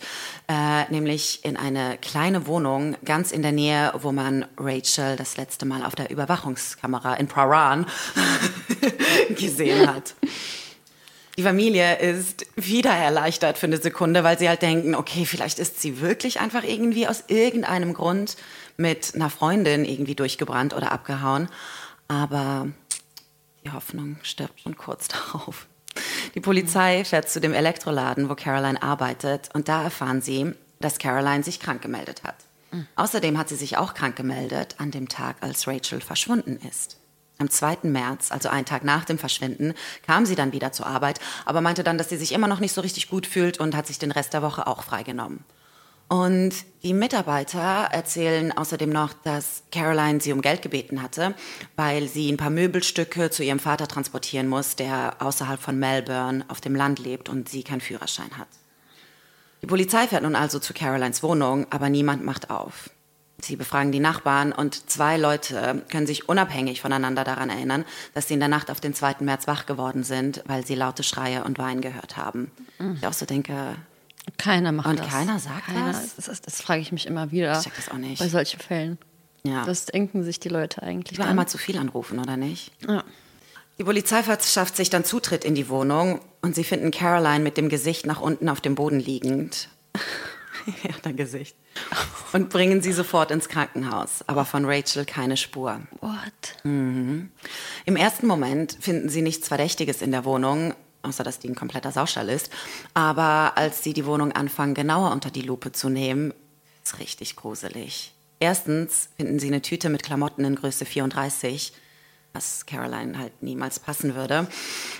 äh, 0.49 0.85
nämlich 0.91 1.45
in 1.45 1.57
eine 1.57 1.99
kleine 1.99 2.47
Wohnung 2.47 2.97
ganz 3.05 3.33
in 3.33 3.43
der 3.43 3.51
Nähe, 3.51 3.93
wo 4.01 4.13
man 4.13 4.47
Rachel 4.57 5.17
das 5.17 5.37
letzte 5.37 5.67
Mal 5.67 5.85
auf 5.85 5.97
der 5.97 6.11
Überwachungskamera 6.11 7.15
in 7.15 7.27
Praran 7.27 7.87
gesehen 9.37 9.89
hat. 9.93 10.15
Die 11.39 11.43
Familie 11.43 11.99
ist 11.99 12.47
wieder 12.57 12.91
erleichtert 12.91 13.59
für 13.59 13.67
eine 13.67 13.79
Sekunde, 13.79 14.23
weil 14.23 14.39
sie 14.39 14.49
halt 14.49 14.63
denken, 14.63 14.95
okay, 14.95 15.25
vielleicht 15.25 15.59
ist 15.59 15.81
sie 15.81 16.01
wirklich 16.01 16.41
einfach 16.41 16.63
irgendwie 16.63 17.09
aus 17.09 17.25
irgendeinem 17.29 17.95
Grund 17.95 18.37
mit 18.77 19.15
einer 19.15 19.31
Freundin 19.31 19.85
irgendwie 19.85 20.15
durchgebrannt 20.15 20.75
oder 20.75 20.93
abgehauen. 20.93 21.49
Aber 22.07 22.69
die 23.65 23.73
Hoffnung 23.73 24.19
stirbt 24.23 24.61
schon 24.61 24.77
kurz 24.77 25.09
darauf. 25.33 25.67
Die 26.35 26.41
Polizei 26.41 27.05
fährt 27.05 27.29
zu 27.29 27.41
dem 27.41 27.53
Elektroladen, 27.53 28.29
wo 28.29 28.35
Caroline 28.35 28.83
arbeitet, 28.83 29.51
und 29.55 29.69
da 29.69 29.83
erfahren 29.83 30.23
sie, 30.23 30.55
dass 30.81 30.99
Caroline 30.99 31.43
sich 31.45 31.61
krank 31.61 31.83
gemeldet 31.83 32.25
hat. 32.25 32.37
Außerdem 32.97 33.37
hat 33.37 33.51
sie 33.51 33.57
sich 33.57 33.77
auch 33.77 33.93
krank 33.93 34.17
gemeldet 34.17 34.77
an 34.79 34.91
dem 34.91 35.09
Tag, 35.09 35.37
als 35.41 35.67
Rachel 35.69 36.01
verschwunden 36.01 36.59
ist. 36.69 36.97
Am 37.39 37.51
2. 37.51 37.79
März, 37.83 38.31
also 38.31 38.49
einen 38.49 38.65
Tag 38.65 38.85
nach 38.85 39.05
dem 39.05 39.19
Verschwinden, 39.19 39.75
kam 40.07 40.25
sie 40.25 40.37
dann 40.37 40.53
wieder 40.53 40.73
zur 40.73 40.87
Arbeit, 40.87 41.21
aber 41.45 41.61
meinte 41.61 41.85
dann, 41.85 41.99
dass 41.99 42.09
sie 42.09 42.17
sich 42.17 42.33
immer 42.33 42.49
noch 42.49 42.61
nicht 42.61 42.73
so 42.73 42.81
richtig 42.81 43.09
gut 43.09 43.27
fühlt 43.27 43.59
und 43.59 43.77
hat 43.77 43.87
sich 43.87 43.99
den 43.99 44.13
Rest 44.13 44.33
der 44.33 44.43
Woche 44.43 44.67
auch 44.67 44.85
freigenommen. 44.85 45.45
Und 46.09 46.53
die 46.83 46.93
Mitarbeiter 46.93 47.89
erzählen 47.91 48.53
außerdem 48.53 48.91
noch, 48.91 49.13
dass 49.15 49.63
Caroline 49.73 50.21
sie 50.21 50.33
um 50.33 50.43
Geld 50.43 50.61
gebeten 50.61 51.03
hatte, 51.03 51.35
weil 51.77 52.07
sie 52.07 52.31
ein 52.31 52.37
paar 52.37 52.51
Möbelstücke 52.51 53.31
zu 53.31 53.43
ihrem 53.43 53.61
Vater 53.61 53.89
transportieren 53.89 54.49
muss, 54.49 54.77
der 54.77 55.17
außerhalb 55.21 55.61
von 55.61 55.79
Melbourne 55.79 56.45
auf 56.49 56.61
dem 56.61 56.75
Land 56.75 56.99
lebt 56.99 57.29
und 57.29 57.49
sie 57.49 57.63
keinen 57.63 57.81
Führerschein 57.81 58.37
hat. 58.37 58.49
Die 59.63 59.67
Polizei 59.67 60.09
fährt 60.09 60.25
nun 60.25 60.37
also 60.37 60.59
zu 60.59 60.75
Carolines 60.75 61.23
Wohnung, 61.23 61.67
aber 61.71 61.89
niemand 61.89 62.25
macht 62.25 62.51
auf. 62.51 62.91
Sie 63.41 63.57
befragen 63.57 63.91
die 63.91 64.01
Nachbarn 64.01 64.53
und 64.53 64.91
zwei 64.91 65.17
Leute 65.17 65.85
können 65.91 66.07
sich 66.07 66.29
unabhängig 66.29 66.81
voneinander 66.81 67.25
daran 67.25 67.51
erinnern, 67.51 67.85
dass 68.15 68.29
sie 68.29 68.35
in 68.35 68.41
der 68.41 68.49
Nacht 68.49 68.71
auf 68.71 68.81
den 68.81 68.95
2. 68.95 69.17
März 69.21 69.47
wach 69.47 69.67
geworden 69.67 70.05
sind, 70.05 70.43
weil 70.47 70.65
sie 70.67 70.75
laute 70.75 71.03
Schreie 71.03 71.43
und 71.43 71.59
Wein 71.59 71.81
gehört 71.81 72.17
haben. 72.17 72.51
Ich 72.97 73.07
auch 73.07 73.13
so 73.13 73.27
denke, 73.27 73.77
keiner 74.39 74.73
macht 74.73 74.87
und 74.87 74.99
das. 74.99 75.07
Und 75.07 75.13
keiner 75.13 75.39
sagt 75.39 75.67
keiner, 75.67 75.93
das? 75.93 76.17
Das, 76.17 76.27
das, 76.27 76.41
das 76.43 76.61
frage 76.61 76.81
ich 76.81 76.93
mich 76.93 77.07
immer 77.07 77.31
wieder. 77.31 77.59
Ich 77.59 77.65
check 77.65 77.77
das 77.77 77.89
auch 77.91 77.99
nicht. 77.99 78.19
Bei 78.19 78.29
solchen 78.29 78.61
Fällen. 78.61 78.99
Ja. 79.45 79.65
Das 79.65 79.87
denken 79.87 80.23
sich 80.23 80.39
die 80.41 80.49
Leute 80.49 80.83
eigentlich. 80.83 81.19
Ich 81.19 81.25
einmal 81.25 81.49
zu 81.49 81.59
viel 81.59 81.79
anrufen, 81.79 82.19
oder 82.19 82.37
nicht? 82.37 82.73
Ja. 82.87 83.03
Die 83.79 83.85
Polizei 83.85 84.23
verschafft 84.23 84.77
sich 84.77 84.91
dann 84.91 85.05
Zutritt 85.05 85.45
in 85.45 85.55
die 85.55 85.69
Wohnung 85.69 86.21
und 86.43 86.55
sie 86.55 86.63
finden 86.63 86.91
Caroline 86.91 87.41
mit 87.41 87.57
dem 87.57 87.69
Gesicht 87.69 88.07
nach 88.07 88.21
unten 88.21 88.49
auf 88.49 88.61
dem 88.61 88.75
Boden 88.75 89.01
liegend. 89.01 89.69
ja, 90.85 90.91
dein 91.03 91.17
Gesicht. 91.17 91.57
Und 92.33 92.51
bringen 92.51 92.83
sie 92.83 92.93
sofort 92.93 93.31
ins 93.31 93.49
Krankenhaus. 93.49 94.23
Aber 94.27 94.45
von 94.45 94.65
Rachel 94.67 95.05
keine 95.05 95.37
Spur. 95.37 95.81
What? 96.01 96.65
Mhm. 96.65 97.31
Im 97.85 97.97
ersten 97.97 98.27
Moment 98.27 98.77
finden 98.81 99.09
sie 99.09 99.23
nichts 99.23 99.49
Verdächtiges 99.49 100.03
in 100.03 100.13
der 100.13 100.25
Wohnung, 100.25 100.75
außer 101.03 101.25
dass 101.25 101.39
die 101.39 101.49
ein 101.49 101.55
kompletter 101.55 101.93
Saustall 101.93 102.29
ist. 102.29 102.51
Aber 102.95 103.53
als 103.57 103.83
sie 103.83 103.93
die 103.93 104.07
Wohnung 104.07 104.33
anfangen, 104.33 104.75
genauer 104.75 105.13
unter 105.13 105.31
die 105.31 105.43
Lupe 105.43 105.73
zu 105.73 105.89
nehmen, 105.89 106.33
ist 106.85 106.99
richtig 106.99 107.37
gruselig. 107.37 108.13
Erstens 108.41 109.09
finden 109.17 109.39
sie 109.39 109.47
eine 109.47 109.63
Tüte 109.63 109.89
mit 109.89 110.03
Klamotten 110.03 110.45
in 110.45 110.57
Größe 110.57 110.85
34, 110.85 111.73
was 112.33 112.67
Caroline 112.67 113.17
halt 113.19 113.43
niemals 113.43 113.79
passen 113.79 114.15
würde. 114.15 114.49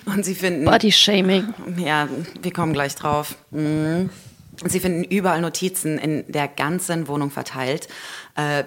Und 0.05 0.25
sie 0.25 0.35
finden. 0.35 0.65
Body 0.65 0.93
Shaming. 0.93 1.53
Ja, 1.77 2.09
wir 2.41 2.53
kommen 2.53 2.73
gleich 2.73 2.95
drauf. 2.95 3.37
Mhm. 3.51 4.11
Sie 4.65 4.81
finden 4.81 5.03
überall 5.03 5.41
Notizen 5.41 5.99
in 5.99 6.31
der 6.31 6.47
ganzen 6.47 7.09
Wohnung 7.09 7.31
verteilt, 7.31 7.89
äh, 8.37 8.65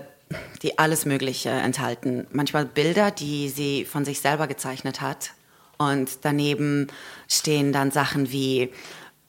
die 0.62 0.78
alles 0.80 1.06
Mögliche 1.06 1.52
enthalten. 1.52 2.28
Manchmal 2.32 2.66
Bilder, 2.66 3.12
die 3.12 3.50
sie 3.50 3.86
von 3.86 4.04
sich 4.04 4.20
selber 4.20 4.48
gezeichnet 4.48 5.00
hat. 5.00 5.32
Und 5.78 6.20
daneben 6.24 6.88
stehen 7.28 7.74
dann 7.74 7.92
Sachen 7.92 8.32
wie 8.32 8.72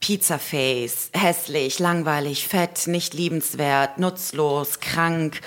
Pizzaface, 0.01 1.11
hässlich, 1.13 1.79
langweilig, 1.79 2.47
fett, 2.47 2.87
nicht 2.87 3.15
liebenswert, 3.15 3.99
nutzlos, 3.99 4.81
krank. 4.81 5.41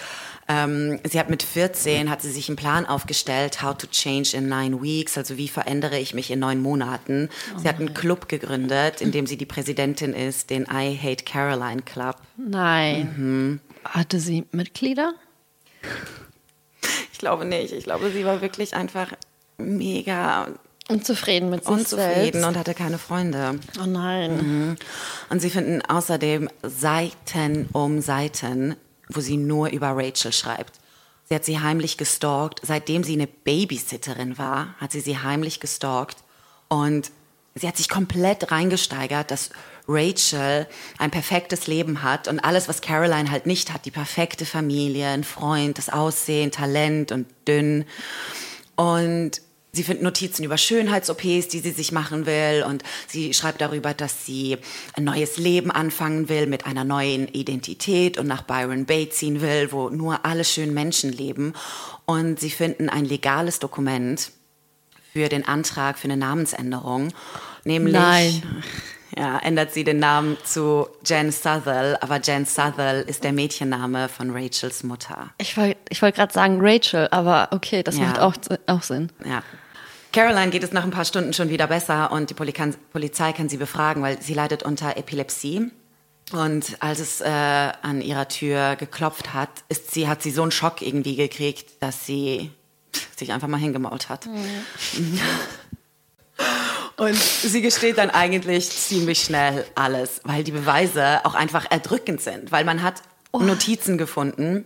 Ähm, 0.47 0.99
sie 1.07 1.19
hat 1.19 1.29
mit 1.29 1.43
14 1.43 2.09
hat 2.09 2.23
sie 2.23 2.31
sich 2.31 2.49
einen 2.49 2.55
Plan 2.55 2.87
aufgestellt, 2.87 3.61
how 3.61 3.77
to 3.77 3.85
change 3.85 4.35
in 4.35 4.49
nine 4.49 4.81
weeks, 4.81 5.15
also 5.15 5.37
wie 5.37 5.47
verändere 5.47 5.99
ich 5.99 6.15
mich 6.15 6.31
in 6.31 6.39
neun 6.39 6.59
Monaten. 6.59 7.29
Oh 7.55 7.59
sie 7.59 7.69
hat 7.69 7.79
einen 7.79 7.93
Club 7.93 8.27
gegründet, 8.27 8.99
in 8.99 9.11
dem 9.11 9.27
sie 9.27 9.37
die 9.37 9.45
Präsidentin 9.45 10.13
ist, 10.13 10.49
den 10.49 10.63
I 10.63 10.97
Hate 10.99 11.23
Caroline 11.23 11.83
Club. 11.83 12.15
Nein. 12.35 13.13
Mhm. 13.15 13.59
Hatte 13.85 14.19
sie 14.19 14.45
Mitglieder? 14.51 15.13
Ich 17.13 17.19
glaube 17.19 17.45
nicht. 17.45 17.71
Ich 17.71 17.83
glaube, 17.83 18.09
sie 18.09 18.25
war 18.25 18.41
wirklich 18.41 18.75
einfach 18.75 19.13
mega 19.59 20.47
Unzufrieden 20.89 21.51
mit 21.51 21.63
sich 21.63 21.71
Unzufrieden 21.71 22.41
selbst. 22.41 22.45
und 22.45 22.57
hatte 22.57 22.73
keine 22.73 22.97
Freunde. 22.97 23.59
Oh 23.79 23.85
nein. 23.85 24.37
Mhm. 24.37 24.75
Und 25.29 25.39
sie 25.39 25.51
finden 25.51 25.83
außerdem 25.83 26.49
Seiten 26.63 27.69
um 27.73 28.01
Seiten, 28.01 28.75
wo 29.07 29.21
sie 29.21 29.37
nur 29.37 29.69
über 29.69 29.91
Rachel 29.95 30.33
schreibt. 30.33 30.79
Sie 31.25 31.35
hat 31.35 31.45
sie 31.45 31.59
heimlich 31.59 31.97
gestalkt. 31.97 32.61
Seitdem 32.63 33.03
sie 33.03 33.13
eine 33.13 33.27
Babysitterin 33.27 34.39
war, 34.39 34.73
hat 34.79 34.91
sie 34.91 34.99
sie 34.99 35.19
heimlich 35.19 35.59
gestalkt. 35.59 36.17
Und 36.69 37.11
sie 37.53 37.67
hat 37.67 37.77
sich 37.77 37.87
komplett 37.87 38.51
reingesteigert, 38.51 39.29
dass 39.29 39.51
Rachel 39.87 40.65
ein 40.97 41.11
perfektes 41.11 41.67
Leben 41.67 42.01
hat 42.01 42.27
und 42.27 42.39
alles, 42.39 42.67
was 42.67 42.81
Caroline 42.81 43.29
halt 43.29 43.45
nicht 43.45 43.71
hat, 43.71 43.85
die 43.85 43.91
perfekte 43.91 44.45
Familie, 44.45 45.07
ein 45.09 45.23
Freund, 45.23 45.77
das 45.77 45.89
Aussehen, 45.89 46.49
Talent 46.49 47.11
und 47.11 47.27
dünn. 47.47 47.85
Und 48.75 49.41
Sie 49.71 49.83
findet 49.83 50.03
Notizen 50.03 50.43
über 50.43 50.57
Schönheits-OPs, 50.57 51.47
die 51.47 51.59
sie 51.59 51.71
sich 51.71 51.91
machen 51.91 52.25
will. 52.25 52.63
Und 52.67 52.83
sie 53.07 53.33
schreibt 53.33 53.61
darüber, 53.61 53.93
dass 53.93 54.25
sie 54.25 54.57
ein 54.93 55.03
neues 55.03 55.37
Leben 55.37 55.69
anfangen 55.69 56.27
will 56.27 56.47
mit 56.47 56.65
einer 56.65 56.83
neuen 56.83 57.27
Identität 57.27 58.17
und 58.17 58.25
nach 58.27 58.41
Byron 58.41 58.85
Bay 58.85 59.09
ziehen 59.09 59.41
will, 59.41 59.71
wo 59.71 59.89
nur 59.89 60.25
alle 60.25 60.43
schönen 60.43 60.73
Menschen 60.73 61.11
leben. 61.11 61.53
Und 62.05 62.39
sie 62.39 62.49
finden 62.49 62.89
ein 62.89 63.05
legales 63.05 63.59
Dokument 63.59 64.31
für 65.13 65.29
den 65.29 65.47
Antrag 65.47 65.99
für 65.99 66.05
eine 66.05 66.17
Namensänderung. 66.17 67.13
Nämlich, 67.63 67.93
Nein. 67.93 68.63
Ja, 69.17 69.37
ändert 69.39 69.73
sie 69.73 69.83
den 69.83 69.99
Namen 69.99 70.37
zu 70.43 70.87
Jen 71.05 71.31
Southall. 71.31 71.97
Aber 72.01 72.19
Jen 72.21 72.45
Southall 72.45 73.01
ist 73.07 73.23
der 73.23 73.33
Mädchenname 73.33 74.09
von 74.09 74.31
Rachels 74.31 74.83
Mutter. 74.83 75.29
Ich 75.37 75.55
wollte 75.57 75.77
ich 75.89 76.01
wollt 76.01 76.15
gerade 76.15 76.33
sagen 76.33 76.59
Rachel, 76.61 77.07
aber 77.11 77.49
okay, 77.51 77.83
das 77.83 77.97
Ja. 77.97 78.05
macht 78.05 78.19
auch, 78.19 78.33
auch 78.67 78.83
Sinn. 78.83 79.11
Ja. 79.25 79.41
Caroline 80.11 80.49
geht 80.49 80.63
es 80.63 80.71
nach 80.71 80.83
ein 80.83 80.91
paar 80.91 81.05
Stunden 81.05 81.33
schon 81.33 81.49
wieder 81.49 81.67
besser 81.67 82.11
und 82.11 82.29
die 82.29 82.33
Poli 82.33 82.51
kann, 82.51 82.75
Polizei 82.91 83.31
kann 83.31 83.47
sie 83.49 83.57
befragen, 83.57 84.01
weil 84.01 84.21
sie 84.21 84.33
leidet 84.33 84.63
unter 84.63 84.97
Epilepsie. 84.97 85.71
Und 86.31 86.77
als 86.79 86.99
es 86.99 87.21
äh, 87.21 87.27
an 87.27 88.01
ihrer 88.01 88.27
Tür 88.27 88.75
geklopft 88.75 89.33
hat, 89.33 89.49
ist 89.67 89.91
sie, 89.91 90.07
hat 90.07 90.21
sie 90.21 90.29
so 90.31 90.43
einen 90.43 90.51
Schock 90.51 90.81
irgendwie 90.83 91.15
gekriegt, 91.15 91.81
dass 91.81 92.05
sie 92.05 92.51
sich 93.15 93.31
einfach 93.33 93.47
mal 93.47 93.59
hingemault 93.59 94.09
hat. 94.09 94.27
Und 96.99 97.15
sie 97.15 97.61
gesteht 97.61 97.97
dann 97.97 98.09
eigentlich 98.09 98.69
ziemlich 98.69 99.23
schnell 99.23 99.65
alles, 99.73 100.19
weil 100.25 100.43
die 100.43 100.51
Beweise 100.51 101.21
auch 101.23 101.33
einfach 101.33 101.65
erdrückend 101.69 102.21
sind, 102.21 102.51
weil 102.51 102.65
man 102.65 102.83
hat 102.83 103.01
Notizen 103.31 103.97
gefunden, 103.97 104.65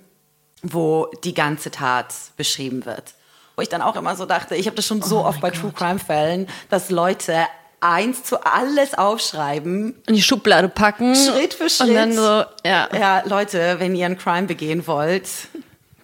wo 0.64 1.12
die 1.24 1.36
ganze 1.36 1.70
Tat 1.70 2.14
beschrieben 2.36 2.86
wird. 2.86 3.14
Wo 3.56 3.62
ich 3.62 3.70
dann 3.70 3.84
auch 3.84 3.96
immer 3.96 4.16
so 4.16 4.26
dachte, 4.26 4.56
ich 4.56 4.66
habe 4.66 4.76
das 4.76 4.88
schon 4.88 5.04
so 5.04 5.24
oft 5.24 5.42
bei 5.42 5.52
True 5.52 5.72
Crime 5.76 6.00
Fällen, 6.00 6.48
dass 6.70 6.90
Leute 6.90 7.46
eins 7.82 8.24
zu 8.24 8.44
alles 8.44 8.96
aufschreiben, 8.96 9.94
In 10.08 10.16
die 10.16 10.24
Schublade 10.24 10.70
packen. 10.70 11.16
Schritt 11.16 11.54
für 11.54 11.70
Schritt. 11.70 11.90
Und 11.90 11.96
dann 11.96 12.14
so, 12.14 12.46
ja. 12.66 12.90
Ja, 12.92 13.22
Leute, 13.28 13.76
wenn 13.78 13.96
ihr 13.96 14.08
einen 14.08 14.18
Crime 14.18 14.48
begehen 14.48 14.88
wollt, 14.88 15.30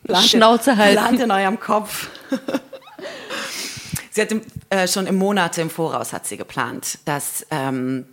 plant 0.04 0.28
Schnauze 0.28 0.72
in, 0.72 0.78
halten. 0.78 0.98
Plant 0.98 1.20
in 1.22 1.32
eurem 1.32 1.60
Kopf. 1.60 2.10
sie 4.12 4.22
hat 4.22 4.32
im, 4.32 4.42
äh, 4.70 4.88
schon 4.88 5.08
im 5.08 5.16
Monate 5.16 5.62
im 5.62 5.70
Voraus 5.70 6.14
hat 6.14 6.28
sie 6.28 6.38
geplant, 6.38 7.00
dass 7.06 7.46
ähm, 7.52 8.06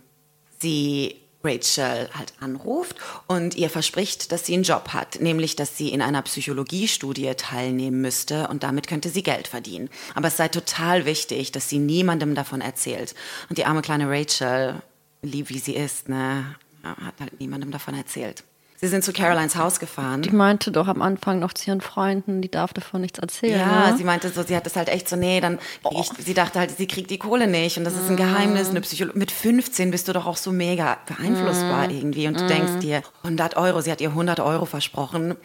sie 0.59 1.15
Rachel 1.43 2.09
halt 2.13 2.33
anruft 2.39 2.97
und 3.27 3.55
ihr 3.55 3.69
verspricht, 3.69 4.31
dass 4.31 4.45
sie 4.45 4.53
einen 4.53 4.63
Job 4.63 4.89
hat, 4.89 5.21
nämlich 5.21 5.55
dass 5.55 5.77
sie 5.77 5.89
in 5.89 6.01
einer 6.01 6.21
Psychologiestudie 6.21 7.33
teilnehmen 7.35 8.01
müsste 8.01 8.47
und 8.47 8.63
damit 8.63 8.87
könnte 8.87 9.09
sie 9.09 9.23
Geld 9.23 9.47
verdienen. 9.47 9.89
Aber 10.15 10.27
es 10.27 10.37
sei 10.37 10.47
total 10.47 11.05
wichtig, 11.05 11.51
dass 11.51 11.69
sie 11.69 11.79
niemandem 11.79 12.35
davon 12.35 12.61
erzählt. 12.61 13.15
Und 13.49 13.57
die 13.57 13.65
arme 13.65 13.81
kleine 13.81 14.09
Rachel, 14.09 14.81
lieb 15.21 15.49
wie 15.49 15.59
sie 15.59 15.75
ist, 15.75 16.09
ne, 16.09 16.55
hat 16.83 17.19
halt 17.19 17.39
niemandem 17.39 17.71
davon 17.71 17.93
erzählt. 17.93 18.43
Sie 18.79 18.87
sind 18.87 19.03
zu 19.03 19.11
Carolines 19.11 19.55
Haus 19.55 19.79
gefahren. 19.79 20.21
Die 20.21 20.29
meinte 20.29 20.71
doch 20.71 20.87
am 20.87 21.01
Anfang 21.01 21.39
noch 21.39 21.51
zu 21.53 21.67
ihren 21.67 21.81
Freunden, 21.81 22.43
die 22.43 22.51
darf 22.51 22.73
davon 22.73 23.01
nichts 23.01 23.17
erzählen. 23.17 23.59
Ja, 23.59 23.89
ne? 23.89 23.97
sie 23.97 24.03
meinte 24.03 24.29
so, 24.29 24.43
sie 24.43 24.55
hat 24.55 24.67
das 24.67 24.75
halt 24.75 24.89
echt 24.89 25.09
so, 25.09 25.15
nee, 25.15 25.41
dann 25.41 25.57
krieg 25.83 25.99
ich, 25.99 26.25
sie 26.25 26.35
dachte 26.35 26.59
halt, 26.59 26.77
sie 26.77 26.85
kriegt 26.85 27.09
die 27.09 27.17
Kohle 27.17 27.47
nicht 27.47 27.79
und 27.79 27.85
das 27.85 27.95
ist 27.95 28.07
ein 28.07 28.17
Geheimnis, 28.17 28.69
eine 28.69 28.81
Psycholo 28.81 29.13
Mit 29.15 29.31
15 29.31 29.89
bist 29.89 30.07
du 30.07 30.13
doch 30.13 30.27
auch 30.27 30.37
so 30.37 30.51
mega 30.51 30.99
beeinflussbar 31.07 31.89
irgendwie 31.89 32.27
und 32.27 32.39
du 32.39 32.45
denkst 32.45 32.79
dir, 32.81 33.01
100 33.23 33.57
Euro, 33.57 33.81
sie 33.81 33.91
hat 33.91 33.99
ihr 33.99 34.09
100 34.09 34.39
Euro 34.41 34.65
versprochen. 34.65 35.35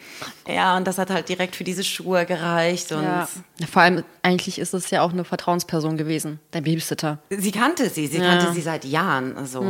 Ja, 0.47 0.77
und 0.77 0.85
das 0.85 0.99
hat 0.99 1.09
halt 1.09 1.27
direkt 1.27 1.55
für 1.55 1.63
diese 1.63 1.83
Schuhe 1.83 2.27
gereicht 2.27 2.91
und 2.91 3.01
ja. 3.01 3.27
Ja, 3.57 3.67
Vor 3.67 3.81
allem, 3.81 4.03
eigentlich 4.21 4.59
ist 4.59 4.75
es 4.75 4.91
ja 4.91 5.01
auch 5.01 5.11
eine 5.11 5.23
Vertrauensperson 5.23 5.97
gewesen, 5.97 6.39
dein 6.51 6.63
Babysitter. 6.63 7.17
sie 7.31 7.51
kannte 7.51 7.89
sie, 7.89 8.05
sie 8.05 8.19
kannte 8.19 8.53
sie 8.53 8.61
seit 8.61 8.85
Jahren, 8.85 9.35
also. 9.37 9.63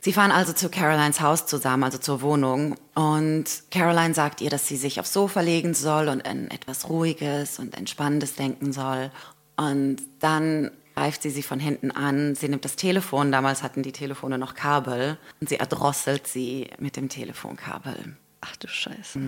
Sie 0.00 0.12
fahren 0.12 0.30
also 0.30 0.52
zu 0.52 0.68
Carolines 0.68 1.20
Haus 1.20 1.46
zusammen, 1.46 1.84
also 1.84 1.98
zur 1.98 2.22
Wohnung. 2.22 2.76
Und 2.94 3.44
Caroline 3.70 4.14
sagt 4.14 4.40
ihr, 4.40 4.50
dass 4.50 4.68
sie 4.68 4.76
sich 4.76 5.00
aufs 5.00 5.12
Sofa 5.12 5.40
legen 5.40 5.74
soll 5.74 6.08
und 6.08 6.24
an 6.26 6.48
etwas 6.50 6.88
Ruhiges 6.88 7.58
und 7.58 7.76
Entspannendes 7.76 8.34
denken 8.36 8.72
soll. 8.72 9.10
Und 9.56 9.98
dann 10.20 10.70
greift 10.94 11.22
sie 11.22 11.30
sie 11.30 11.42
von 11.42 11.58
hinten 11.58 11.90
an. 11.90 12.34
Sie 12.36 12.48
nimmt 12.48 12.64
das 12.64 12.76
Telefon. 12.76 13.32
Damals 13.32 13.62
hatten 13.62 13.82
die 13.82 13.92
Telefone 13.92 14.38
noch 14.38 14.54
Kabel. 14.54 15.18
Und 15.40 15.48
sie 15.48 15.56
erdrosselt 15.56 16.26
sie 16.26 16.70
mit 16.78 16.96
dem 16.96 17.08
Telefonkabel. 17.08 18.16
Ach 18.40 18.56
du 18.56 18.68
Scheiße. 18.68 19.20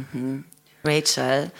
Rachel 0.84 1.50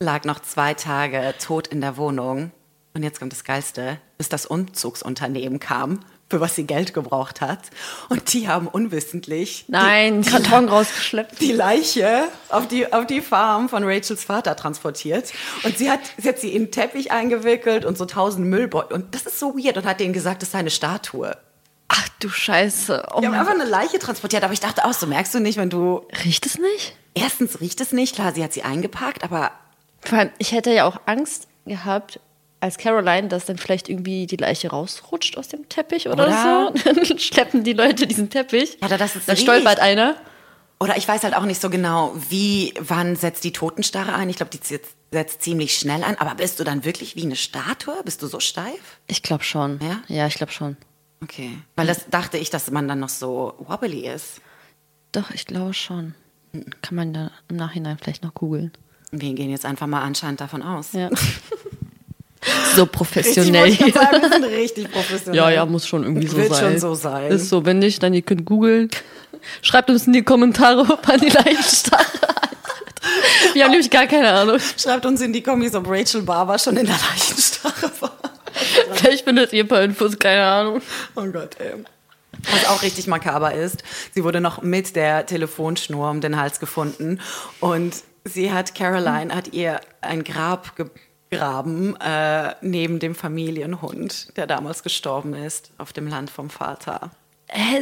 lag 0.00 0.24
noch 0.24 0.40
zwei 0.40 0.74
Tage 0.74 1.34
tot 1.40 1.66
in 1.66 1.80
der 1.80 1.96
Wohnung. 1.96 2.52
Und 2.94 3.02
jetzt 3.02 3.18
kommt 3.18 3.32
das 3.32 3.44
Geilste, 3.44 3.98
bis 4.18 4.28
das 4.28 4.46
Umzugsunternehmen 4.46 5.58
kam, 5.58 6.00
für 6.34 6.40
was 6.40 6.56
sie 6.56 6.64
Geld 6.64 6.94
gebraucht 6.94 7.40
hat. 7.40 7.60
Und 8.08 8.32
die 8.32 8.48
haben 8.48 8.66
unwissentlich 8.66 9.66
Nein, 9.68 10.22
die, 10.22 10.30
Karton 10.32 10.68
rausgeschleppt. 10.68 11.40
die 11.40 11.52
Leiche 11.52 12.24
auf 12.48 12.66
die, 12.66 12.92
auf 12.92 13.06
die 13.06 13.20
Farm 13.20 13.68
von 13.68 13.84
Rachels 13.84 14.24
Vater 14.24 14.56
transportiert. 14.56 15.32
Und 15.62 15.78
sie 15.78 15.88
hat, 15.88 16.00
sie 16.18 16.28
hat 16.28 16.40
sie 16.40 16.48
in 16.48 16.62
einen 16.62 16.70
Teppich 16.72 17.12
eingewickelt 17.12 17.84
und 17.84 17.96
so 17.96 18.04
tausend 18.04 18.48
Müllbeutel. 18.48 18.96
Und 18.96 19.14
das 19.14 19.26
ist 19.26 19.38
so 19.38 19.54
weird 19.56 19.76
und 19.76 19.84
hat 19.84 20.00
denen 20.00 20.12
gesagt, 20.12 20.42
das 20.42 20.50
sei 20.50 20.58
eine 20.58 20.72
Statue. 20.72 21.36
Ach 21.86 22.08
du 22.18 22.28
Scheiße. 22.28 23.06
Oh 23.14 23.20
Die 23.20 23.28
haben 23.28 23.34
einfach 23.34 23.54
eine 23.54 23.66
Leiche 23.66 24.00
transportiert. 24.00 24.42
Aber 24.42 24.54
ich 24.54 24.58
dachte 24.60 24.84
auch, 24.86 24.92
so 24.92 25.06
merkst 25.06 25.32
du 25.34 25.38
nicht, 25.38 25.56
wenn 25.56 25.70
du... 25.70 26.04
Riecht 26.24 26.46
es 26.46 26.58
nicht? 26.58 26.96
Erstens 27.14 27.60
riecht 27.60 27.80
es 27.80 27.92
nicht. 27.92 28.16
Klar, 28.16 28.32
sie 28.34 28.42
hat 28.42 28.52
sie 28.52 28.64
eingepackt, 28.64 29.22
aber 29.22 29.52
Vor 30.00 30.18
allem, 30.18 30.30
ich 30.38 30.50
hätte 30.50 30.72
ja 30.72 30.84
auch 30.84 31.00
Angst 31.06 31.46
gehabt, 31.64 32.18
als 32.64 32.78
Caroline, 32.78 33.28
dass 33.28 33.44
dann 33.44 33.58
vielleicht 33.58 33.90
irgendwie 33.90 34.26
die 34.26 34.36
Leiche 34.36 34.70
rausrutscht 34.70 35.36
aus 35.36 35.48
dem 35.48 35.68
Teppich 35.68 36.08
oder, 36.08 36.26
Oder? 36.26 36.72
so. 36.74 36.92
Dann 36.94 37.18
schleppen 37.18 37.62
die 37.62 37.74
Leute 37.74 38.06
diesen 38.06 38.30
Teppich. 38.30 38.78
Oder 38.82 38.96
dass 38.96 39.16
es 39.16 39.26
dann 39.26 39.36
stolpert 39.36 39.80
einer. 39.80 40.16
Oder 40.80 40.96
ich 40.96 41.06
weiß 41.06 41.24
halt 41.24 41.36
auch 41.36 41.44
nicht 41.44 41.60
so 41.60 41.68
genau, 41.68 42.14
wie, 42.30 42.72
wann 42.80 43.16
setzt 43.16 43.44
die 43.44 43.52
Totenstarre 43.52 44.14
ein. 44.14 44.30
Ich 44.30 44.36
glaube, 44.36 44.50
die 44.50 44.60
setzt, 45.12 45.42
ziemlich 45.42 45.76
schnell 45.76 46.02
ein. 46.02 46.18
Aber 46.18 46.34
bist 46.36 46.58
du 46.58 46.64
dann 46.64 46.84
wirklich 46.86 47.16
wie 47.16 47.24
eine 47.24 47.36
Statue? 47.36 48.02
Bist 48.02 48.22
du 48.22 48.26
so 48.26 48.40
steif? 48.40 48.98
Ich 49.06 49.22
glaube 49.22 49.44
schon. 49.44 49.78
Ja? 49.82 50.02
Ja, 50.08 50.26
ich 50.26 50.34
glaube 50.34 50.52
schon. 50.52 50.78
Okay. 51.22 51.50
Weil 51.76 51.86
das 51.86 52.08
dachte 52.08 52.38
ich, 52.38 52.48
dass 52.48 52.70
man 52.70 52.88
dann 52.88 53.00
noch 53.00 53.10
so 53.10 53.54
wobbly 53.58 54.08
ist. 54.08 54.40
Doch, 55.12 55.30
ich 55.30 55.44
glaube 55.44 55.74
schon. 55.74 56.14
Kann 56.80 56.96
man 56.96 57.12
da 57.12 57.30
im 57.48 57.56
Nachhinein 57.56 57.98
vielleicht 57.98 58.24
noch 58.24 58.32
googeln. 58.32 58.72
Wir 59.10 59.34
gehen 59.34 59.50
jetzt 59.50 59.66
einfach 59.66 59.86
mal 59.86 60.02
anscheinend 60.02 60.40
davon 60.40 60.62
aus. 60.62 60.92
Ja. 60.92 61.10
so 62.74 62.82
Richtig, 62.82 62.92
professionell. 62.92 63.74
grad 63.76 63.94
sagen, 63.94 64.22
wir 64.22 64.30
sind 64.30 64.44
richtig 64.44 64.92
professionell. 64.92 65.36
Ja, 65.36 65.50
ja, 65.50 65.66
muss 65.66 65.86
schon 65.86 66.04
irgendwie 66.04 66.26
so 66.26 66.36
Wird 66.36 66.54
sein. 66.54 66.72
schon 66.72 66.78
so 66.78 66.94
sein. 66.94 67.30
Ist 67.30 67.48
so, 67.48 67.64
wenn 67.64 67.78
nicht, 67.78 68.02
dann 68.02 68.14
ihr 68.14 68.22
könnt 68.22 68.44
googeln. 68.44 68.90
Schreibt 69.62 69.90
uns 69.90 70.06
in 70.06 70.12
die 70.12 70.22
Kommentare, 70.22 70.80
ob 70.92 71.06
man 71.06 71.20
die 71.20 71.28
Leichenstarre 71.28 72.04
Wir 73.52 73.64
haben 73.64 73.70
nämlich 73.70 73.90
gar 73.90 74.06
keine 74.06 74.30
Ahnung. 74.30 74.58
Schreibt 74.76 75.06
uns 75.06 75.20
in 75.20 75.32
die 75.32 75.42
Kommis, 75.42 75.74
ob 75.74 75.88
Rachel 75.88 76.22
Barber 76.22 76.58
schon 76.58 76.76
in 76.76 76.86
der 76.86 76.96
Leichenstarre 76.96 77.90
war. 78.00 78.12
Vielleicht 78.92 79.24
findet 79.24 79.52
ihr 79.52 79.64
ein 79.64 79.68
paar 79.68 79.82
Infos, 79.82 80.18
keine 80.18 80.44
Ahnung. 80.44 80.82
Oh 81.16 81.24
Gott, 81.26 81.56
ey. 81.58 81.74
Was 82.52 82.66
auch 82.66 82.82
richtig 82.82 83.06
makaber 83.06 83.54
ist, 83.54 83.82
sie 84.12 84.22
wurde 84.24 84.40
noch 84.40 84.62
mit 84.62 84.96
der 84.96 85.24
Telefonschnur 85.26 86.10
um 86.10 86.20
den 86.20 86.36
Hals 86.38 86.60
gefunden 86.60 87.20
und 87.60 87.94
sie 88.24 88.52
hat, 88.52 88.74
Caroline 88.74 89.34
hat 89.34 89.52
ihr 89.52 89.80
ein 90.00 90.24
Grab 90.24 90.72
gegraben 91.30 91.96
äh, 92.00 92.54
neben 92.60 92.98
dem 92.98 93.14
Familienhund, 93.14 94.36
der 94.36 94.46
damals 94.46 94.82
gestorben 94.82 95.34
ist, 95.34 95.70
auf 95.78 95.92
dem 95.92 96.08
Land 96.08 96.30
vom 96.30 96.50
Vater. 96.50 97.10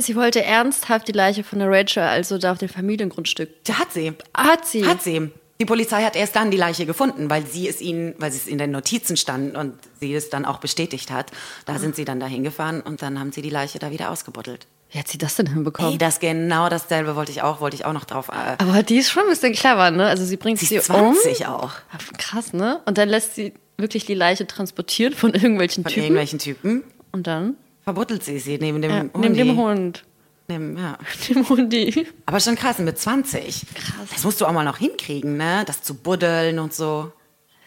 Sie 0.01 0.17
wollte 0.17 0.43
ernsthaft 0.43 1.09
die 1.09 1.13
Leiche 1.13 1.45
von 1.45 1.59
der 1.59 1.71
Rachel, 1.71 2.03
also 2.03 2.37
da 2.37 2.53
auf 2.53 2.59
dem 2.59 2.69
Familiengrundstück. 2.69 3.49
Hat 3.73 3.93
sie. 3.93 4.13
Hat 4.35 4.67
sie? 4.67 4.87
Hat 4.87 5.03
sie. 5.03 5.31
Die 5.61 5.67
Polizei 5.67 6.03
hat 6.03 6.17
erst 6.17 6.35
dann 6.35 6.51
die 6.51 6.57
Leiche 6.57 6.87
gefunden, 6.87 7.31
weil 7.31 7.47
sie 7.47 7.69
es 7.69 7.81
ihnen, 7.81 8.15
weil 8.19 8.33
sie 8.33 8.39
es 8.39 8.47
in 8.49 8.59
den 8.59 8.73
Notizen 8.73 9.17
stand 9.17 9.57
und 9.57 9.75
sie 10.01 10.13
es 10.13 10.29
dann 10.29 10.45
auch 10.45 10.59
bestätigt 10.59 11.13
hat. 11.13 11.31
Da 11.67 11.79
sind 11.79 11.95
sie 11.95 12.05
dann 12.05 12.19
dahin 12.19 12.43
gefahren 12.43 12.81
und 12.81 13.01
dann 13.01 13.19
haben 13.21 13.31
sie 13.31 13.43
die 13.43 13.51
Leiche 13.51 13.79
da 13.79 13.93
wieder 13.93 14.11
ausgebuddelt. 14.11 14.67
Wie 14.93 14.99
hat 14.99 15.09
sie 15.09 15.17
das 15.19 15.37
denn 15.37 15.47
hinbekommen? 15.47 15.93
Ey, 15.93 15.99
das 15.99 16.21
genau 16.21 16.69
dasselbe 16.69 17.17
wollte 17.17 17.33
ich 17.33 17.41
auch, 17.43 17.61
wollte 17.61 17.77
ich 17.77 17.85
auch 17.87 17.95
noch 17.95 18.05
drauf. 18.05 18.29
Äh, 18.29 18.57
Aber 18.63 18.83
die 18.83 18.99
ist 18.99 19.11
schon 19.11 19.23
ein 19.25 19.31
bisschen 19.31 19.55
clever, 19.55 19.91
ne? 19.91 20.05
Also 20.07 20.25
sie 20.25 20.37
bringt 20.37 20.59
sie 20.59 20.67
sie, 20.67 20.77
ist 20.77 20.91
um. 20.91 21.15
20 21.15 21.47
auch. 21.47 21.73
Krass, 22.19 22.53
ne? 22.53 22.81
Und 22.85 22.99
dann 22.99 23.09
lässt 23.09 23.35
sie 23.35 23.55
wirklich 23.79 24.05
die 24.05 24.15
Leiche 24.15 24.47
transportieren 24.47 25.15
von 25.15 25.33
irgendwelchen 25.35 25.83
Von 25.85 25.91
Typen. 25.93 26.03
irgendwelchen 26.05 26.39
Typen. 26.39 26.85
Und 27.11 27.27
dann? 27.27 27.57
Verbuddelt 27.85 28.23
sie 28.23 28.39
sie 28.39 28.59
neben 28.59 28.83
dem 28.83 28.91
Ja, 28.91 29.01
Hundi. 29.15 29.19
neben 29.31 29.35
dem 29.35 29.57
Hund. 29.57 30.05
Neben, 30.49 30.77
ja. 30.77 30.99
Dem 31.29 31.49
Hundi. 31.49 32.07
Aber 32.27 32.41
schon 32.41 32.57
krass, 32.57 32.79
mit 32.79 32.99
20. 32.99 33.65
Krass. 33.75 34.09
Das 34.13 34.25
musst 34.25 34.41
du 34.41 34.47
auch 34.47 34.53
mal 34.53 34.65
noch 34.65 34.77
hinkriegen, 34.79 35.37
ne? 35.37 35.63
Das 35.67 35.83
zu 35.83 35.95
buddeln 35.95 36.59
und 36.59 36.75
so. 36.75 37.13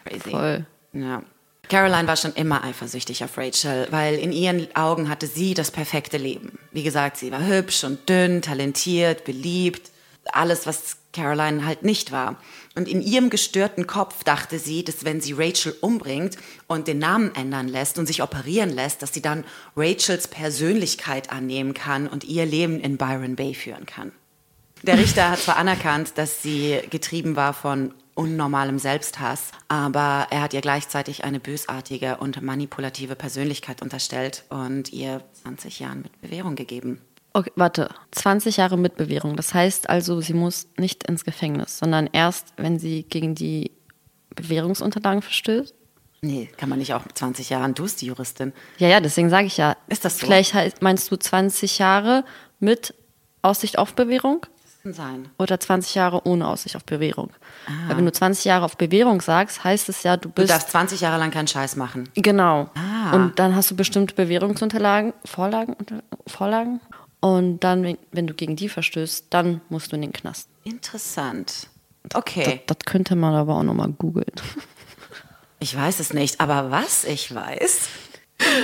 Crazy. 0.04 0.30
Voll. 0.30 0.66
Ja. 0.94 1.24
Caroline 1.70 2.08
war 2.08 2.18
schon 2.18 2.34
immer 2.34 2.64
eifersüchtig 2.64 3.24
auf 3.24 3.38
Rachel, 3.38 3.88
weil 3.92 4.16
in 4.16 4.32
ihren 4.32 4.74
Augen 4.76 5.10
hatte 5.10 5.28
sie 5.28 5.54
das 5.54 5.72
perfekte 5.72 6.18
Leben. 6.18 6.60
Wie 6.72 6.84
gesagt, 6.84 7.18
sie 7.18 7.32
war 7.32 7.46
hübsch 7.46 7.84
und 7.84 8.08
dünn, 8.10 8.42
talentiert, 8.42 9.24
beliebt. 9.26 9.92
Alles, 10.32 10.66
was 10.66 10.98
Caroline 11.14 11.66
halt 11.66 11.84
nicht 11.84 12.12
war. 12.12 12.38
Und 12.76 12.90
in 12.90 13.02
ihrem 13.02 13.30
gestörten 13.30 13.88
Kopf 13.88 14.24
dachte 14.24 14.60
sie, 14.60 14.84
dass 14.84 15.06
wenn 15.06 15.22
sie 15.22 15.34
Rachel 15.34 15.76
umbringt 15.80 16.38
und 16.68 16.88
den 16.88 17.00
Namen 17.00 17.34
ändern 17.36 17.70
lässt 17.70 17.98
und 17.98 18.06
sich 18.06 18.22
operieren 18.22 18.70
lässt, 18.70 19.02
dass 19.02 19.14
sie 19.14 19.22
dann 19.22 19.46
Rachels 19.78 20.28
Persönlichkeit 20.28 21.32
annehmen 21.32 21.74
kann 21.74 22.08
und 22.08 22.26
ihr 22.26 22.46
Leben 22.46 22.80
in 22.80 22.98
Byron 22.98 23.36
Bay 23.36 23.54
führen 23.54 23.86
kann. 23.86 24.12
Der 24.84 25.00
Richter 25.00 25.32
hat 25.32 25.40
zwar 25.40 25.56
anerkannt, 25.56 26.12
dass 26.16 26.44
sie 26.44 26.80
getrieben 26.90 27.36
war 27.36 27.54
von 27.54 27.94
unnormalem 28.16 28.80
Selbsthass, 28.80 29.52
aber 29.68 30.28
er 30.32 30.42
hat 30.42 30.54
ihr 30.54 30.62
gleichzeitig 30.62 31.24
eine 31.24 31.40
bösartige 31.40 32.18
und 32.18 32.42
manipulative 32.42 33.16
Persönlichkeit 33.16 33.82
unterstellt 33.82 34.46
und 34.50 34.92
ihr 34.92 35.22
20 35.44 35.80
Jahren 35.80 36.02
mit 36.02 36.22
Bewährung 36.22 36.56
gegeben. 36.56 37.02
Okay, 37.34 37.52
warte. 37.56 37.90
20 38.12 38.58
Jahre 38.58 38.78
mit 38.78 38.96
Bewährung. 38.96 39.36
Das 39.36 39.54
heißt 39.54 39.90
also, 39.90 40.22
sie 40.22 40.34
muss 40.34 40.68
nicht 40.78 41.04
ins 41.04 41.26
Gefängnis, 41.26 41.78
sondern 41.78 42.10
erst, 42.14 42.54
wenn 42.56 42.80
sie 42.80 43.04
gegen 43.04 43.36
die 43.36 43.72
Bewährungsunterlagen 44.36 45.22
verstößt. 45.22 45.76
Nee, 46.22 46.50
kann 46.58 46.70
man 46.70 46.80
nicht 46.80 46.94
auch 46.94 47.06
mit 47.06 47.18
20 47.18 47.50
Jahren, 47.50 47.74
du 47.74 47.84
bist 47.84 48.02
die 48.02 48.08
Juristin. 48.08 48.54
Ja, 48.78 48.88
ja, 48.88 49.00
deswegen 49.02 49.30
sage 49.30 49.48
ich 49.48 49.58
ja. 49.58 49.76
Ist 49.90 50.06
das 50.06 50.18
so? 50.18 50.26
Vielleicht 50.26 50.82
meinst 50.82 51.12
du 51.12 51.18
20 51.18 51.78
Jahre 51.78 52.24
mit 52.60 52.96
Aussicht 53.42 53.78
auf 53.78 53.94
Bewährung 53.94 54.46
sein. 54.94 55.30
oder 55.40 55.60
20 55.60 55.96
Jahre 55.96 56.26
ohne 56.26 56.48
Aussicht 56.48 56.76
auf 56.76 56.84
Bewährung? 56.84 57.30
Weil 57.88 57.98
wenn 57.98 58.06
du 58.06 58.12
20 58.12 58.46
Jahre 58.46 58.66
auf 58.66 58.78
Bewährung 58.78 59.22
sagst, 59.22 59.64
heißt 59.64 59.90
es 59.90 60.04
ja, 60.04 60.18
du 60.18 60.30
Du 60.30 60.34
bist 60.36 60.50
darfst 60.50 60.70
20 60.72 61.02
Jahre 61.02 61.18
lang 61.20 61.32
keinen 61.32 61.48
Scheiß 61.48 61.76
machen. 61.76 62.10
Genau. 62.16 62.70
Ah. 62.76 63.14
Und 63.16 63.40
dann 63.40 63.56
hast 63.56 63.72
du 63.72 63.76
bestimmte 63.76 64.14
Bewährungsunterlagen, 64.16 65.14
Vorlagen, 65.26 65.76
Vorlagen. 66.28 66.80
Und 67.20 67.60
dann, 67.64 67.84
wenn, 67.84 67.98
wenn 68.12 68.28
du 68.28 68.34
gegen 68.36 68.56
die 68.56 68.70
verstößt, 68.70 69.28
dann 69.32 69.62
musst 69.70 69.92
du 69.92 69.96
in 69.96 70.04
den 70.04 70.14
Knast. 70.14 70.48
Interessant. 70.64 71.68
Okay, 72.14 72.62
Das, 72.68 72.78
das 72.78 72.86
könnte 72.86 73.16
man 73.16 73.34
aber 73.34 73.56
auch 73.56 73.64
nochmal 73.64 73.90
googeln. 73.90 74.32
ich 75.60 75.76
weiß 75.76 76.00
es 76.00 76.14
nicht, 76.14 76.40
aber 76.40 76.70
was 76.70 77.04
ich 77.04 77.34
weiß, 77.34 77.88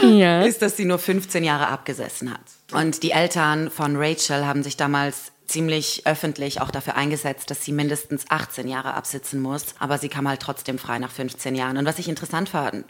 Ja. 0.03 0.43
ist, 0.43 0.61
dass 0.61 0.77
sie 0.77 0.85
nur 0.85 0.99
15 0.99 1.43
Jahre 1.43 1.67
abgesessen 1.69 2.31
hat. 2.31 2.41
Und 2.71 3.01
die 3.03 3.11
Eltern 3.11 3.71
von 3.71 3.95
Rachel 3.95 4.45
haben 4.45 4.61
sich 4.63 4.77
damals 4.77 5.30
ziemlich 5.51 6.03
öffentlich 6.05 6.61
auch 6.61 6.71
dafür 6.71 6.95
eingesetzt, 6.95 7.51
dass 7.51 7.65
sie 7.65 7.73
mindestens 7.73 8.25
18 8.29 8.67
Jahre 8.67 8.93
absitzen 8.93 9.41
muss. 9.41 9.75
Aber 9.79 9.97
sie 9.97 10.09
kam 10.09 10.27
halt 10.27 10.41
trotzdem 10.41 10.79
frei 10.79 10.97
nach 10.97 11.11
15 11.11 11.55
Jahren. 11.55 11.77
Und 11.77 11.85
was 11.85 11.99
ich 11.99 12.07
interessant 12.07 12.49
fand, 12.49 12.85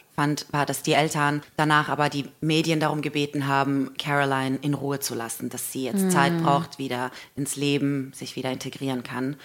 war, 0.52 0.66
dass 0.66 0.84
die 0.84 0.94
Eltern 0.94 1.42
danach 1.58 1.90
aber 1.90 2.10
die 2.10 2.30
Medien 2.40 2.80
darum 2.80 3.02
gebeten 3.02 3.48
haben, 3.48 3.94
Caroline 3.98 4.60
in 4.62 4.76
Ruhe 4.76 5.00
zu 5.00 5.16
lassen, 5.16 5.50
dass 5.50 5.72
sie 5.72 5.86
jetzt 5.86 6.12
Zeit 6.12 6.38
braucht, 6.44 6.78
wieder 6.78 7.12
ins 7.36 7.56
Leben, 7.56 8.12
sich 8.14 8.36
wieder 8.36 8.52
integrieren 8.52 9.04
kann. 9.04 9.36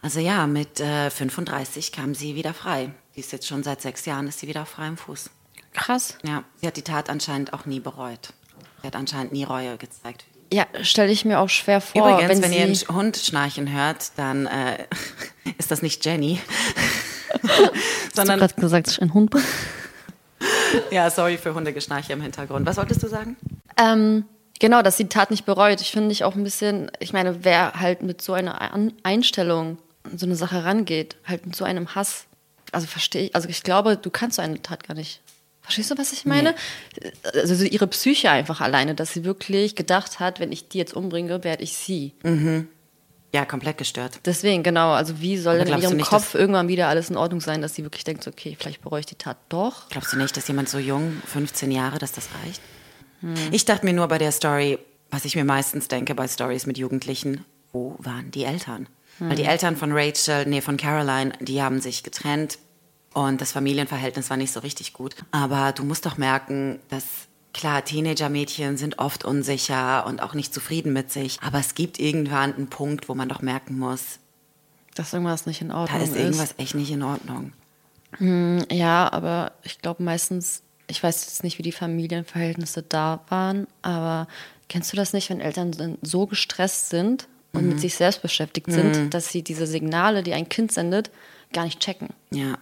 Also 0.00 0.20
ja, 0.20 0.46
mit 0.46 0.80
äh, 0.80 1.10
35 1.10 1.92
kam 1.92 2.14
sie 2.14 2.34
wieder 2.34 2.54
frei. 2.54 2.92
Die 3.14 3.20
ist 3.20 3.32
jetzt 3.32 3.46
schon 3.46 3.62
seit 3.62 3.82
sechs 3.82 4.06
Jahren, 4.06 4.28
ist 4.28 4.38
sie 4.38 4.48
wieder 4.48 4.62
auf 4.62 4.68
freiem 4.68 4.96
Fuß. 4.96 5.30
Krass. 5.74 6.16
Ja, 6.24 6.44
sie 6.56 6.66
hat 6.66 6.76
die 6.76 6.82
Tat 6.82 7.10
anscheinend 7.10 7.52
auch 7.52 7.66
nie 7.66 7.80
bereut. 7.80 8.32
Sie 8.80 8.86
hat 8.86 8.96
anscheinend 8.96 9.32
nie 9.32 9.44
Reue 9.44 9.76
gezeigt. 9.76 10.24
Ja, 10.52 10.66
stelle 10.82 11.12
ich 11.12 11.24
mir 11.24 11.40
auch 11.40 11.48
schwer 11.48 11.80
vor. 11.80 12.00
Übrigens, 12.00 12.30
wenn, 12.30 12.42
wenn, 12.42 12.52
ihr 12.52 12.64
einen 12.64 12.74
Hund 12.74 13.16
schnarchen 13.16 13.72
hört, 13.72 14.12
dann 14.16 14.46
äh, 14.46 14.84
ist 15.58 15.70
das 15.70 15.82
nicht 15.82 16.04
Jenny. 16.04 16.40
hast 17.42 17.58
du 17.58 17.70
sondern, 18.14 18.38
gerade 18.38 18.54
gesagt, 18.54 18.98
ein 19.00 19.12
Hund 19.12 19.30
ja, 20.90 21.10
sorry 21.10 21.36
für 21.36 21.54
Hundegeschnarche 21.54 22.12
im 22.12 22.20
Hintergrund. 22.20 22.66
Was 22.66 22.76
wolltest 22.76 23.02
du 23.02 23.08
sagen? 23.08 23.36
Ähm, 23.76 24.24
genau, 24.58 24.82
dass 24.82 24.96
sie 24.96 25.04
die 25.04 25.08
Tat 25.08 25.30
nicht 25.30 25.44
bereut. 25.44 25.80
Ich 25.80 25.90
finde 25.90 26.12
ich 26.12 26.24
auch 26.24 26.34
ein 26.34 26.44
bisschen, 26.44 26.90
ich 27.00 27.12
meine, 27.12 27.44
wer 27.44 27.74
halt 27.74 28.02
mit 28.02 28.22
so 28.22 28.32
einer 28.32 28.60
An 28.72 28.92
Einstellung 29.02 29.78
so 30.16 30.26
eine 30.26 30.36
Sache 30.36 30.64
rangeht, 30.64 31.16
halt 31.26 31.46
mit 31.46 31.56
so 31.56 31.64
einem 31.64 31.94
Hass, 31.94 32.24
also 32.72 32.86
verstehe 32.86 33.24
ich, 33.24 33.34
also 33.34 33.48
ich 33.48 33.62
glaube, 33.62 33.96
du 33.96 34.10
kannst 34.10 34.36
so 34.36 34.42
eine 34.42 34.62
Tat 34.62 34.86
gar 34.86 34.94
nicht. 34.94 35.20
Verstehst 35.68 35.90
du, 35.90 35.98
was 35.98 36.14
ich 36.14 36.24
meine? 36.24 36.54
Also 37.34 37.54
so 37.54 37.64
ihre 37.64 37.86
Psyche 37.88 38.30
einfach 38.30 38.62
alleine, 38.62 38.94
dass 38.94 39.12
sie 39.12 39.24
wirklich 39.24 39.76
gedacht 39.76 40.18
hat, 40.18 40.40
wenn 40.40 40.50
ich 40.50 40.68
die 40.68 40.78
jetzt 40.78 40.94
umbringe, 40.94 41.44
werde 41.44 41.62
ich 41.62 41.76
sie. 41.76 42.14
Ja, 43.34 43.44
komplett 43.44 43.76
gestört. 43.76 44.20
Deswegen, 44.24 44.62
genau, 44.62 44.92
also 44.92 45.20
wie 45.20 45.36
soll 45.36 45.58
denn 45.58 45.68
in 45.68 45.82
ihrem 45.82 45.98
nicht, 45.98 46.08
Kopf 46.08 46.34
irgendwann 46.34 46.68
wieder 46.68 46.88
alles 46.88 47.10
in 47.10 47.18
Ordnung 47.18 47.42
sein, 47.42 47.60
dass 47.60 47.74
sie 47.74 47.82
wirklich 47.84 48.04
denkt, 48.04 48.26
okay, 48.26 48.56
vielleicht 48.58 48.80
bereue 48.80 49.00
ich 49.00 49.06
die 49.06 49.16
Tat 49.16 49.36
doch. 49.50 49.90
Glaubst 49.90 50.14
du 50.14 50.16
nicht, 50.16 50.34
dass 50.38 50.48
jemand 50.48 50.70
so 50.70 50.78
jung, 50.78 51.20
15 51.26 51.70
Jahre, 51.70 51.98
dass 51.98 52.12
das 52.12 52.28
reicht? 52.42 52.62
Ich 53.52 53.66
dachte 53.66 53.84
mir 53.84 53.92
nur 53.92 54.08
bei 54.08 54.16
der 54.16 54.32
Story, 54.32 54.78
was 55.10 55.26
ich 55.26 55.36
mir 55.36 55.44
meistens 55.44 55.88
denke 55.88 56.14
bei 56.14 56.26
Stories 56.26 56.64
mit 56.64 56.78
Jugendlichen, 56.78 57.44
wo 57.72 57.96
waren 57.98 58.30
die 58.30 58.44
Eltern? 58.44 58.86
Weil 59.18 59.36
die 59.36 59.44
Eltern 59.44 59.76
von 59.76 59.92
Rachel, 59.92 60.46
nee, 60.46 60.62
von 60.62 60.78
Caroline, 60.78 61.32
die 61.40 61.60
haben 61.60 61.82
sich 61.82 62.02
getrennt 62.02 62.58
und 63.14 63.40
das 63.40 63.52
Familienverhältnis 63.52 64.30
war 64.30 64.36
nicht 64.36 64.52
so 64.52 64.60
richtig 64.60 64.92
gut. 64.92 65.16
Aber 65.30 65.72
du 65.72 65.84
musst 65.84 66.06
doch 66.06 66.18
merken, 66.18 66.78
dass 66.88 67.04
klar, 67.52 67.84
Teenager-Mädchen 67.84 68.76
sind 68.76 68.98
oft 68.98 69.24
unsicher 69.24 70.06
und 70.06 70.22
auch 70.22 70.34
nicht 70.34 70.54
zufrieden 70.54 70.92
mit 70.92 71.10
sich. 71.10 71.38
Aber 71.42 71.58
es 71.58 71.74
gibt 71.74 71.98
irgendwann 71.98 72.54
einen 72.54 72.68
Punkt, 72.68 73.08
wo 73.08 73.14
man 73.14 73.28
doch 73.28 73.42
merken 73.42 73.78
muss, 73.78 74.18
Dass 74.94 75.12
irgendwas 75.12 75.46
nicht 75.46 75.60
in 75.60 75.68
da 75.68 75.76
Ordnung 75.76 76.02
ist 76.02 76.16
irgendwas 76.16 76.54
echt 76.58 76.74
nicht 76.74 76.90
in 76.90 77.02
Ordnung. 77.02 77.52
Ja, 78.70 79.12
aber 79.12 79.52
ich 79.62 79.80
glaube 79.80 80.02
meistens, 80.02 80.62
ich 80.86 81.02
weiß 81.02 81.24
jetzt 81.26 81.44
nicht, 81.44 81.58
wie 81.58 81.62
die 81.62 81.72
Familienverhältnisse 81.72 82.82
da 82.82 83.20
waren, 83.28 83.66
aber 83.82 84.26
kennst 84.68 84.92
du 84.92 84.96
das 84.96 85.12
nicht, 85.12 85.30
wenn 85.30 85.40
Eltern 85.40 85.98
so 86.02 86.26
gestresst 86.26 86.88
sind 86.90 87.28
und 87.52 87.68
mit 87.68 87.80
sich 87.80 87.94
selbst 87.94 88.22
beschäftigt 88.22 88.70
sind, 88.70 89.14
dass 89.14 89.28
sie 89.28 89.42
diese 89.42 89.66
Signale, 89.66 90.22
die 90.22 90.32
ein 90.32 90.48
Kind 90.48 90.72
sendet, 90.72 91.10
gar 91.52 91.64
nicht 91.64 91.80
checken? 91.80 92.08
Ja. 92.30 92.58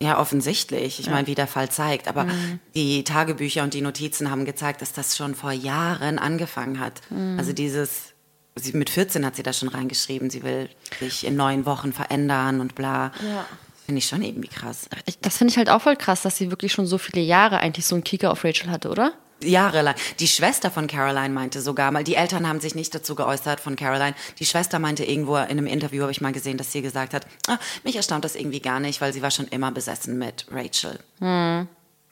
Ja, 0.00 0.18
offensichtlich. 0.20 1.00
Ich 1.00 1.08
meine, 1.08 1.26
wie 1.26 1.34
der 1.34 1.46
Fall 1.46 1.70
zeigt. 1.70 2.06
Aber 2.06 2.26
die 2.74 3.02
Tagebücher 3.04 3.62
und 3.62 3.72
die 3.72 3.80
Notizen 3.80 4.30
haben 4.30 4.44
gezeigt, 4.44 4.82
dass 4.82 4.92
das 4.92 5.16
schon 5.16 5.34
vor 5.34 5.52
Jahren 5.52 6.18
angefangen 6.18 6.80
hat. 6.80 7.00
Also 7.38 7.52
dieses, 7.54 8.12
sie, 8.56 8.72
mit 8.72 8.90
14 8.90 9.24
hat 9.24 9.36
sie 9.36 9.42
das 9.42 9.58
schon 9.58 9.68
reingeschrieben, 9.68 10.28
sie 10.28 10.42
will 10.42 10.68
sich 11.00 11.26
in 11.26 11.36
neun 11.36 11.64
Wochen 11.64 11.92
verändern 11.92 12.60
und 12.60 12.74
bla. 12.74 13.12
Ja. 13.26 13.46
Finde 13.86 14.00
ich 14.00 14.06
schon 14.06 14.22
irgendwie 14.22 14.48
krass. 14.48 14.88
Ich, 15.06 15.20
das 15.20 15.38
finde 15.38 15.52
ich 15.52 15.58
halt 15.58 15.70
auch 15.70 15.80
voll 15.80 15.96
krass, 15.96 16.22
dass 16.22 16.36
sie 16.36 16.50
wirklich 16.50 16.72
schon 16.72 16.86
so 16.86 16.98
viele 16.98 17.22
Jahre 17.22 17.58
eigentlich 17.58 17.86
so 17.86 17.94
einen 17.94 18.02
Kicker 18.02 18.32
auf 18.32 18.44
Rachel 18.44 18.70
hatte, 18.70 18.90
oder? 18.90 19.12
Jahrelang. 19.42 19.94
Die 20.18 20.28
Schwester 20.28 20.70
von 20.70 20.86
Caroline 20.86 21.30
meinte 21.30 21.60
sogar 21.60 21.90
mal, 21.90 22.04
die 22.04 22.14
Eltern 22.14 22.48
haben 22.48 22.60
sich 22.60 22.74
nicht 22.74 22.94
dazu 22.94 23.14
geäußert 23.14 23.60
von 23.60 23.76
Caroline. 23.76 24.14
Die 24.38 24.46
Schwester 24.46 24.78
meinte 24.78 25.04
irgendwo 25.04 25.36
in 25.36 25.42
einem 25.42 25.66
Interview, 25.66 26.02
habe 26.02 26.12
ich 26.12 26.20
mal 26.20 26.32
gesehen, 26.32 26.56
dass 26.56 26.72
sie 26.72 26.82
gesagt 26.82 27.12
hat, 27.14 27.26
ah, 27.48 27.58
mich 27.84 27.96
erstaunt 27.96 28.24
das 28.24 28.34
irgendwie 28.34 28.60
gar 28.60 28.80
nicht, 28.80 29.00
weil 29.00 29.12
sie 29.12 29.22
war 29.22 29.30
schon 29.30 29.48
immer 29.48 29.70
besessen 29.72 30.18
mit 30.18 30.46
Rachel. 30.50 30.98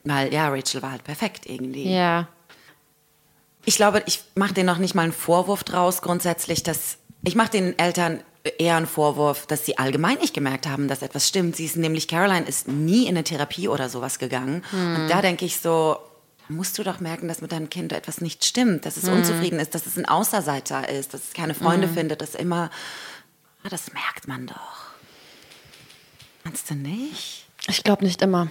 Weil 0.04 0.32
ja, 0.32 0.48
Rachel 0.48 0.82
war 0.82 0.92
halt 0.92 1.04
perfekt 1.04 1.46
irgendwie. 1.46 1.90
Ja. 1.92 2.28
Ich 3.64 3.76
glaube, 3.76 4.02
ich 4.06 4.22
mache 4.34 4.52
denen 4.52 4.66
noch 4.66 4.78
nicht 4.78 4.94
mal 4.94 5.02
einen 5.02 5.12
Vorwurf 5.12 5.64
draus 5.64 6.02
grundsätzlich, 6.02 6.62
dass 6.62 6.98
ich 7.22 7.34
mache 7.34 7.50
den 7.50 7.78
Eltern 7.78 8.20
eher 8.58 8.76
ein 8.76 8.86
Vorwurf, 8.86 9.46
dass 9.46 9.64
sie 9.64 9.78
allgemein 9.78 10.18
nicht 10.18 10.34
gemerkt 10.34 10.66
haben, 10.66 10.88
dass 10.88 11.00
etwas 11.00 11.26
stimmt. 11.26 11.56
Sie 11.56 11.64
ist 11.64 11.78
nämlich, 11.78 12.08
Caroline 12.08 12.46
ist 12.46 12.68
nie 12.68 13.04
in 13.04 13.10
eine 13.16 13.24
Therapie 13.24 13.68
oder 13.68 13.88
sowas 13.88 14.18
gegangen. 14.18 14.62
Und 14.72 15.08
da 15.08 15.22
denke 15.22 15.46
ich 15.46 15.58
so, 15.58 15.96
musst 16.48 16.78
du 16.78 16.82
doch 16.82 17.00
merken, 17.00 17.28
dass 17.28 17.40
mit 17.40 17.52
deinem 17.52 17.70
Kind 17.70 17.92
etwas 17.92 18.20
nicht 18.20 18.44
stimmt, 18.44 18.86
dass 18.86 18.96
es 18.96 19.08
unzufrieden 19.08 19.58
ist, 19.58 19.74
dass 19.74 19.86
es 19.86 19.96
ein 19.96 20.06
Außerseiter 20.06 20.88
ist, 20.88 21.14
dass 21.14 21.28
es 21.28 21.32
keine 21.32 21.54
Freunde 21.54 21.88
findet, 21.88 22.20
dass 22.20 22.34
immer, 22.34 22.70
ah, 23.62 23.68
das 23.68 23.92
merkt 23.92 24.28
man 24.28 24.46
doch. 24.46 24.92
Meinst 26.44 26.70
du 26.70 26.74
nicht? 26.74 27.46
Ich 27.68 27.82
glaube 27.82 28.04
nicht 28.04 28.20
immer. 28.20 28.48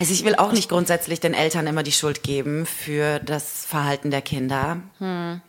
Also 0.00 0.12
ich 0.12 0.24
will 0.24 0.34
auch 0.34 0.52
nicht 0.52 0.68
grundsätzlich 0.68 1.20
den 1.20 1.34
Eltern 1.34 1.68
immer 1.68 1.84
die 1.84 1.92
Schuld 1.92 2.24
geben 2.24 2.66
für 2.66 3.20
das 3.20 3.64
Verhalten 3.64 4.10
der 4.10 4.22
Kinder. 4.22 4.82
Weil 4.98 5.40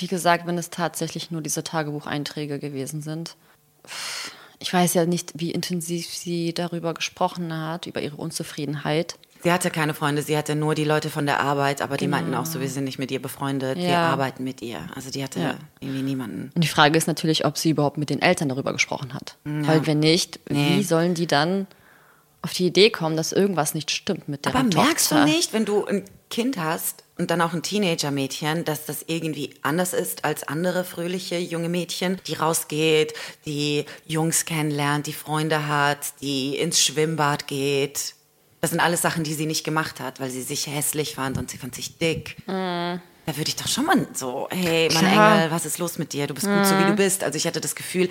wie 0.00 0.08
gesagt, 0.08 0.46
wenn 0.46 0.58
es 0.58 0.70
tatsächlich 0.70 1.30
nur 1.30 1.42
diese 1.42 1.62
Tagebucheinträge 1.62 2.58
gewesen 2.58 3.02
sind. 3.02 3.36
Ich 4.58 4.72
weiß 4.72 4.94
ja 4.94 5.06
nicht, 5.06 5.32
wie 5.36 5.50
intensiv 5.50 6.08
sie 6.08 6.52
darüber 6.52 6.94
gesprochen 6.94 7.56
hat, 7.56 7.86
über 7.86 8.00
ihre 8.00 8.16
Unzufriedenheit. 8.16 9.16
Sie 9.42 9.50
hatte 9.50 9.70
keine 9.70 9.92
Freunde, 9.92 10.22
sie 10.22 10.36
hatte 10.36 10.54
nur 10.54 10.74
die 10.76 10.84
Leute 10.84 11.10
von 11.10 11.26
der 11.26 11.40
Arbeit, 11.40 11.82
aber 11.82 11.96
die 11.96 12.06
meinten 12.06 12.34
auch 12.34 12.46
so, 12.46 12.60
wir 12.60 12.68
sind 12.68 12.84
nicht 12.84 12.98
mit 13.00 13.10
ihr 13.10 13.20
befreundet, 13.20 13.76
wir 13.76 13.88
Ja. 13.88 14.12
arbeiten 14.12 14.44
mit 14.44 14.62
ihr. 14.62 14.78
Also 14.94 15.10
die 15.10 15.22
hatte 15.24 15.40
Ja. 15.40 15.54
irgendwie 15.80 16.02
niemanden. 16.02 16.52
Und 16.54 16.62
die 16.62 16.68
Frage 16.68 16.96
ist 16.96 17.08
natürlich, 17.08 17.44
ob 17.44 17.58
sie 17.58 17.70
überhaupt 17.70 17.98
mit 17.98 18.08
den 18.10 18.22
Eltern 18.22 18.48
darüber 18.48 18.72
gesprochen 18.72 19.14
hat. 19.14 19.36
Weil 19.44 19.84
wenn 19.86 19.98
nicht, 19.98 20.38
Nee. 20.48 20.78
wie 20.78 20.82
sollen 20.84 21.14
die 21.14 21.26
dann 21.26 21.66
auf 22.40 22.52
die 22.52 22.66
Idee 22.66 22.90
kommen, 22.90 23.16
dass 23.16 23.32
irgendwas 23.32 23.74
nicht 23.74 23.90
stimmt 23.90 24.28
mit 24.28 24.44
der 24.44 24.54
Aber 24.54 24.64
Tochter? 24.70 24.84
merkst 24.84 25.10
du 25.10 25.24
nicht, 25.24 25.52
wenn 25.52 25.64
du 25.64 25.84
ein 25.86 26.04
Kind 26.30 26.56
hast 26.56 27.02
und 27.18 27.30
dann 27.30 27.40
auch 27.40 27.52
ein 27.52 27.62
Teenager-Mädchen, 27.62 28.64
dass 28.64 28.86
das 28.86 29.04
irgendwie 29.06 29.54
anders 29.62 29.92
ist 29.92 30.24
als 30.24 30.46
andere 30.46 30.84
fröhliche 30.84 31.36
junge 31.38 31.68
Mädchen, 31.68 32.20
die 32.26 32.34
rausgeht, 32.34 33.12
die 33.44 33.84
Jungs 34.06 34.44
kennenlernt, 34.44 35.06
die 35.08 35.12
Freunde 35.12 35.66
hat, 35.68 35.98
die 36.20 36.56
ins 36.56 36.80
Schwimmbad 36.80 37.46
geht. 37.48 38.14
Das 38.62 38.70
sind 38.70 38.78
alles 38.78 39.02
Sachen, 39.02 39.24
die 39.24 39.34
sie 39.34 39.46
nicht 39.46 39.64
gemacht 39.64 39.98
hat, 39.98 40.20
weil 40.20 40.30
sie 40.30 40.40
sich 40.40 40.68
hässlich 40.68 41.16
fand 41.16 41.36
und 41.36 41.50
sie 41.50 41.58
fand 41.58 41.74
sich 41.74 41.98
dick. 41.98 42.36
Da 42.46 43.36
würde 43.36 43.48
ich 43.48 43.56
doch 43.56 43.66
schon 43.66 43.84
mal 43.84 44.06
so, 44.14 44.46
hey, 44.50 44.88
mein 44.94 45.04
Klar. 45.12 45.34
Engel, 45.34 45.50
was 45.50 45.66
ist 45.66 45.78
los 45.78 45.98
mit 45.98 46.12
dir? 46.12 46.28
Du 46.28 46.34
bist 46.34 46.46
gut 46.46 46.64
so, 46.64 46.78
wie 46.78 46.84
du 46.84 46.94
bist. 46.94 47.24
Also 47.24 47.36
ich 47.36 47.46
hatte 47.48 47.60
das 47.60 47.74
Gefühl, 47.74 48.08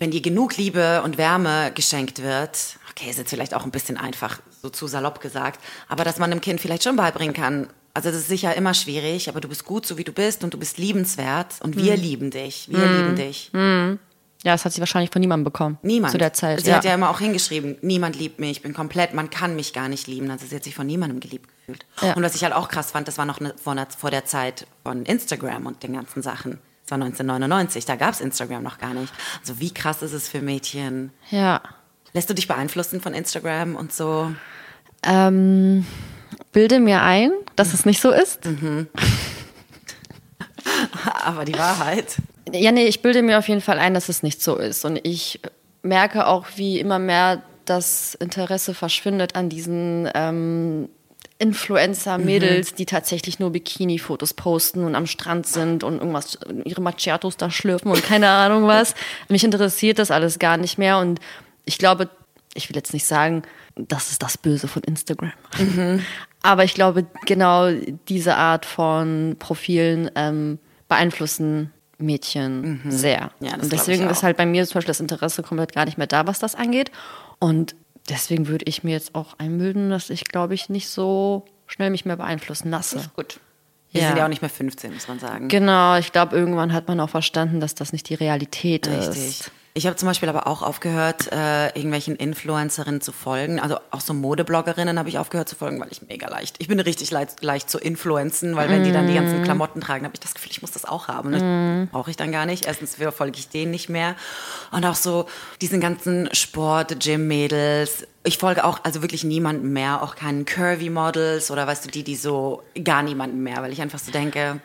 wenn 0.00 0.10
dir 0.10 0.20
genug 0.20 0.56
Liebe 0.56 1.02
und 1.04 1.16
Wärme 1.16 1.70
geschenkt 1.72 2.20
wird, 2.20 2.76
okay, 2.90 3.08
ist 3.08 3.18
jetzt 3.18 3.30
vielleicht 3.30 3.54
auch 3.54 3.64
ein 3.64 3.70
bisschen 3.70 3.96
einfach, 3.96 4.40
so 4.62 4.68
zu 4.68 4.88
salopp 4.88 5.20
gesagt, 5.20 5.60
aber 5.88 6.02
dass 6.02 6.18
man 6.18 6.32
einem 6.32 6.40
Kind 6.40 6.60
vielleicht 6.60 6.82
schon 6.82 6.96
beibringen 6.96 7.34
kann, 7.34 7.68
also 7.94 8.10
das 8.10 8.22
ist 8.22 8.28
sicher 8.28 8.56
immer 8.56 8.74
schwierig, 8.74 9.28
aber 9.28 9.40
du 9.40 9.46
bist 9.48 9.64
gut 9.64 9.86
so 9.86 9.96
wie 9.96 10.04
du 10.04 10.12
bist 10.12 10.42
und 10.42 10.54
du 10.54 10.58
bist 10.58 10.76
liebenswert 10.76 11.60
und 11.60 11.76
wir 11.76 11.96
lieben 11.96 12.32
dich, 12.32 12.68
wir 12.68 12.84
lieben 12.84 13.14
dich. 13.14 13.52
Ja, 14.42 14.52
das 14.52 14.64
hat 14.64 14.72
sie 14.72 14.80
wahrscheinlich 14.80 15.10
von 15.10 15.20
niemandem 15.20 15.44
bekommen. 15.44 15.78
Niemand. 15.82 16.12
Zu 16.12 16.18
der 16.18 16.32
Zeit. 16.32 16.62
Sie 16.62 16.72
hat 16.72 16.84
ja 16.84 16.94
immer 16.94 17.10
auch 17.10 17.18
hingeschrieben, 17.18 17.76
niemand 17.82 18.16
liebt 18.16 18.40
mich, 18.40 18.52
ich 18.52 18.62
bin 18.62 18.72
komplett, 18.72 19.12
man 19.12 19.28
kann 19.28 19.54
mich 19.54 19.74
gar 19.74 19.88
nicht 19.88 20.06
lieben. 20.06 20.30
Also 20.30 20.46
sie 20.46 20.56
hat 20.56 20.64
sich 20.64 20.74
von 20.74 20.86
niemandem 20.86 21.20
geliebt 21.20 21.50
gefühlt. 21.58 21.84
Ja. 22.00 22.14
Und 22.14 22.22
was 22.22 22.34
ich 22.34 22.42
halt 22.42 22.54
auch 22.54 22.68
krass 22.68 22.92
fand, 22.92 23.06
das 23.06 23.18
war 23.18 23.26
noch 23.26 23.38
eine, 23.38 23.54
vor, 23.56 24.10
der 24.10 24.24
Zeit 24.24 24.66
von 24.82 25.04
Instagram 25.04 25.66
und 25.66 25.82
den 25.82 25.92
ganzen 25.92 26.22
Sachen. 26.22 26.58
Das 26.84 26.92
war 26.92 27.04
1999, 27.04 27.84
da 27.84 27.96
gab 27.96 28.14
es 28.14 28.20
Instagram 28.20 28.62
noch 28.62 28.78
gar 28.78 28.94
nicht. 28.94 29.12
Also 29.40 29.60
wie 29.60 29.74
krass 29.74 30.00
ist 30.02 30.12
es 30.12 30.28
für 30.28 30.40
Mädchen? 30.40 31.12
ja. 31.30 31.60
Lässt 32.12 32.28
du 32.28 32.34
dich 32.34 32.48
beeinflussen 32.48 33.00
von 33.00 33.14
Instagram 33.14 33.76
und 33.76 33.92
so? 33.92 34.32
Ähm, 35.04 35.86
bilde 36.50 36.80
mir 36.80 37.02
ein, 37.02 37.30
dass 37.54 37.72
es 37.72 37.86
nicht 37.86 38.00
so 38.00 38.10
ist. 38.10 38.40
Aber 41.24 41.44
die 41.44 41.56
Wahrheit. 41.56 42.16
Ja, 42.52 42.72
nee, 42.72 42.86
ich 42.86 43.02
bilde 43.02 43.22
mir 43.22 43.38
auf 43.38 43.48
jeden 43.48 43.60
Fall 43.60 43.78
ein, 43.78 43.94
dass 43.94 44.08
es 44.08 44.22
nicht 44.22 44.42
so 44.42 44.56
ist. 44.56 44.84
Und 44.84 45.00
ich 45.06 45.40
merke 45.82 46.26
auch, 46.26 46.46
wie 46.56 46.78
immer 46.78 46.98
mehr 46.98 47.42
das 47.64 48.14
Interesse 48.14 48.74
verschwindet 48.74 49.36
an 49.36 49.48
diesen 49.48 50.08
ähm, 50.14 50.88
Influencer-Mädels, 51.38 52.74
die 52.74 52.84
tatsächlich 52.84 53.38
nur 53.38 53.50
Bikini-Fotos 53.50 54.34
posten 54.34 54.84
und 54.84 54.94
am 54.94 55.06
Strand 55.06 55.46
sind 55.46 55.84
und 55.84 55.98
irgendwas, 55.98 56.38
ihre 56.64 56.82
Macchiatos 56.82 57.36
da 57.36 57.50
schlürfen 57.50 57.90
und 57.90 58.02
keine 58.02 58.28
Ahnung 58.28 58.66
was. 58.66 58.94
Mich 59.28 59.42
interessiert 59.42 59.98
das 59.98 60.10
alles 60.10 60.38
gar 60.38 60.58
nicht 60.58 60.76
mehr. 60.76 60.98
Und 60.98 61.18
ich 61.64 61.78
glaube, 61.78 62.10
ich 62.54 62.68
will 62.68 62.76
jetzt 62.76 62.92
nicht 62.92 63.06
sagen, 63.06 63.42
das 63.76 64.10
ist 64.10 64.22
das 64.22 64.36
Böse 64.36 64.68
von 64.68 64.82
Instagram. 64.82 65.32
Aber 66.42 66.64
ich 66.64 66.74
glaube, 66.74 67.06
genau 67.24 67.70
diese 68.08 68.36
Art 68.36 68.66
von 68.66 69.36
Profilen 69.38 70.10
ähm, 70.16 70.58
beeinflussen 70.88 71.72
Mädchen 72.00 72.80
sehr. 72.88 73.30
Mhm. 73.40 73.46
Ja, 73.46 73.52
das 73.54 73.62
und 73.64 73.72
deswegen 73.72 74.08
ist 74.08 74.22
halt 74.22 74.36
bei 74.36 74.46
mir 74.46 74.66
zum 74.66 74.74
Beispiel 74.74 74.88
das 74.88 75.00
Interesse 75.00 75.42
komplett 75.42 75.72
gar 75.74 75.84
nicht 75.84 75.98
mehr 75.98 76.06
da, 76.06 76.26
was 76.26 76.38
das 76.38 76.54
angeht. 76.54 76.90
Und 77.38 77.74
deswegen 78.08 78.48
würde 78.48 78.64
ich 78.68 78.82
mir 78.84 78.92
jetzt 78.92 79.14
auch 79.14 79.38
einbilden, 79.38 79.90
dass 79.90 80.10
ich, 80.10 80.24
glaube 80.24 80.54
ich, 80.54 80.68
nicht 80.68 80.88
so 80.88 81.44
schnell 81.66 81.90
mich 81.90 82.04
mehr 82.04 82.16
beeinflussen 82.16 82.70
lasse. 82.70 83.10
Gut. 83.16 83.40
Wir 83.92 84.02
Ja. 84.02 84.08
sind 84.08 84.18
ja 84.18 84.24
auch 84.24 84.28
nicht 84.28 84.42
mehr 84.42 84.48
15, 84.50 84.94
muss 84.94 85.08
man 85.08 85.18
sagen. 85.18 85.48
Genau, 85.48 85.96
ich 85.96 86.12
glaube, 86.12 86.36
irgendwann 86.36 86.72
hat 86.72 86.86
man 86.86 87.00
auch 87.00 87.10
verstanden, 87.10 87.58
dass 87.60 87.74
das 87.74 87.92
nicht 87.92 88.08
die 88.08 88.14
Realität 88.14 88.86
Richtig. 88.86 89.16
ist. 89.16 89.50
Ich 89.72 89.86
habe 89.86 89.94
zum 89.94 90.08
Beispiel 90.08 90.28
aber 90.28 90.48
auch 90.48 90.62
aufgehört, 90.62 91.30
äh, 91.30 91.68
irgendwelchen 91.68 92.16
Influencerinnen 92.16 93.00
zu 93.00 93.12
folgen. 93.12 93.60
Also 93.60 93.78
auch 93.92 94.00
so 94.00 94.12
Modebloggerinnen 94.12 94.98
habe 94.98 95.08
ich 95.08 95.18
aufgehört 95.18 95.48
zu 95.48 95.54
folgen, 95.54 95.80
weil 95.80 95.88
ich 95.92 96.02
mega 96.02 96.28
leicht. 96.28 96.56
Ich 96.58 96.66
bin 96.66 96.80
richtig 96.80 97.12
leicht, 97.12 97.42
leicht 97.42 97.70
zu 97.70 97.78
influenzen, 97.78 98.56
weil 98.56 98.68
wenn 98.68 98.82
die 98.82 98.90
dann 98.90 99.06
die 99.06 99.14
ganzen 99.14 99.44
Klamotten 99.44 99.80
tragen, 99.80 100.04
habe 100.04 100.14
ich 100.14 100.20
das 100.20 100.34
Gefühl, 100.34 100.50
ich 100.50 100.60
muss 100.60 100.72
das 100.72 100.84
auch 100.84 101.06
haben. 101.06 101.30
Ne? 101.30 101.88
Brauche 101.92 102.10
ich 102.10 102.16
dann 102.16 102.32
gar 102.32 102.46
nicht. 102.46 102.66
Erstens 102.66 102.96
folge 103.12 103.38
ich 103.38 103.48
denen 103.48 103.70
nicht 103.70 103.88
mehr. 103.88 104.16
Und 104.72 104.84
auch 104.84 104.96
so 104.96 105.26
diesen 105.60 105.80
ganzen 105.80 106.28
Sport, 106.34 106.98
Gym-Mädels. 106.98 108.08
Ich 108.24 108.38
folge 108.38 108.64
auch 108.64 108.80
also 108.82 109.02
wirklich 109.02 109.22
niemandem 109.22 109.72
mehr, 109.72 110.02
auch 110.02 110.16
keinen 110.16 110.46
Curvy-Models 110.46 111.50
oder 111.52 111.66
weißt 111.66 111.86
du, 111.86 111.90
die, 111.90 112.02
die 112.02 112.16
so 112.16 112.62
gar 112.84 113.02
niemanden 113.02 113.42
mehr, 113.42 113.62
weil 113.62 113.72
ich 113.72 113.80
einfach 113.80 114.00
so 114.00 114.10
denke, 114.10 114.60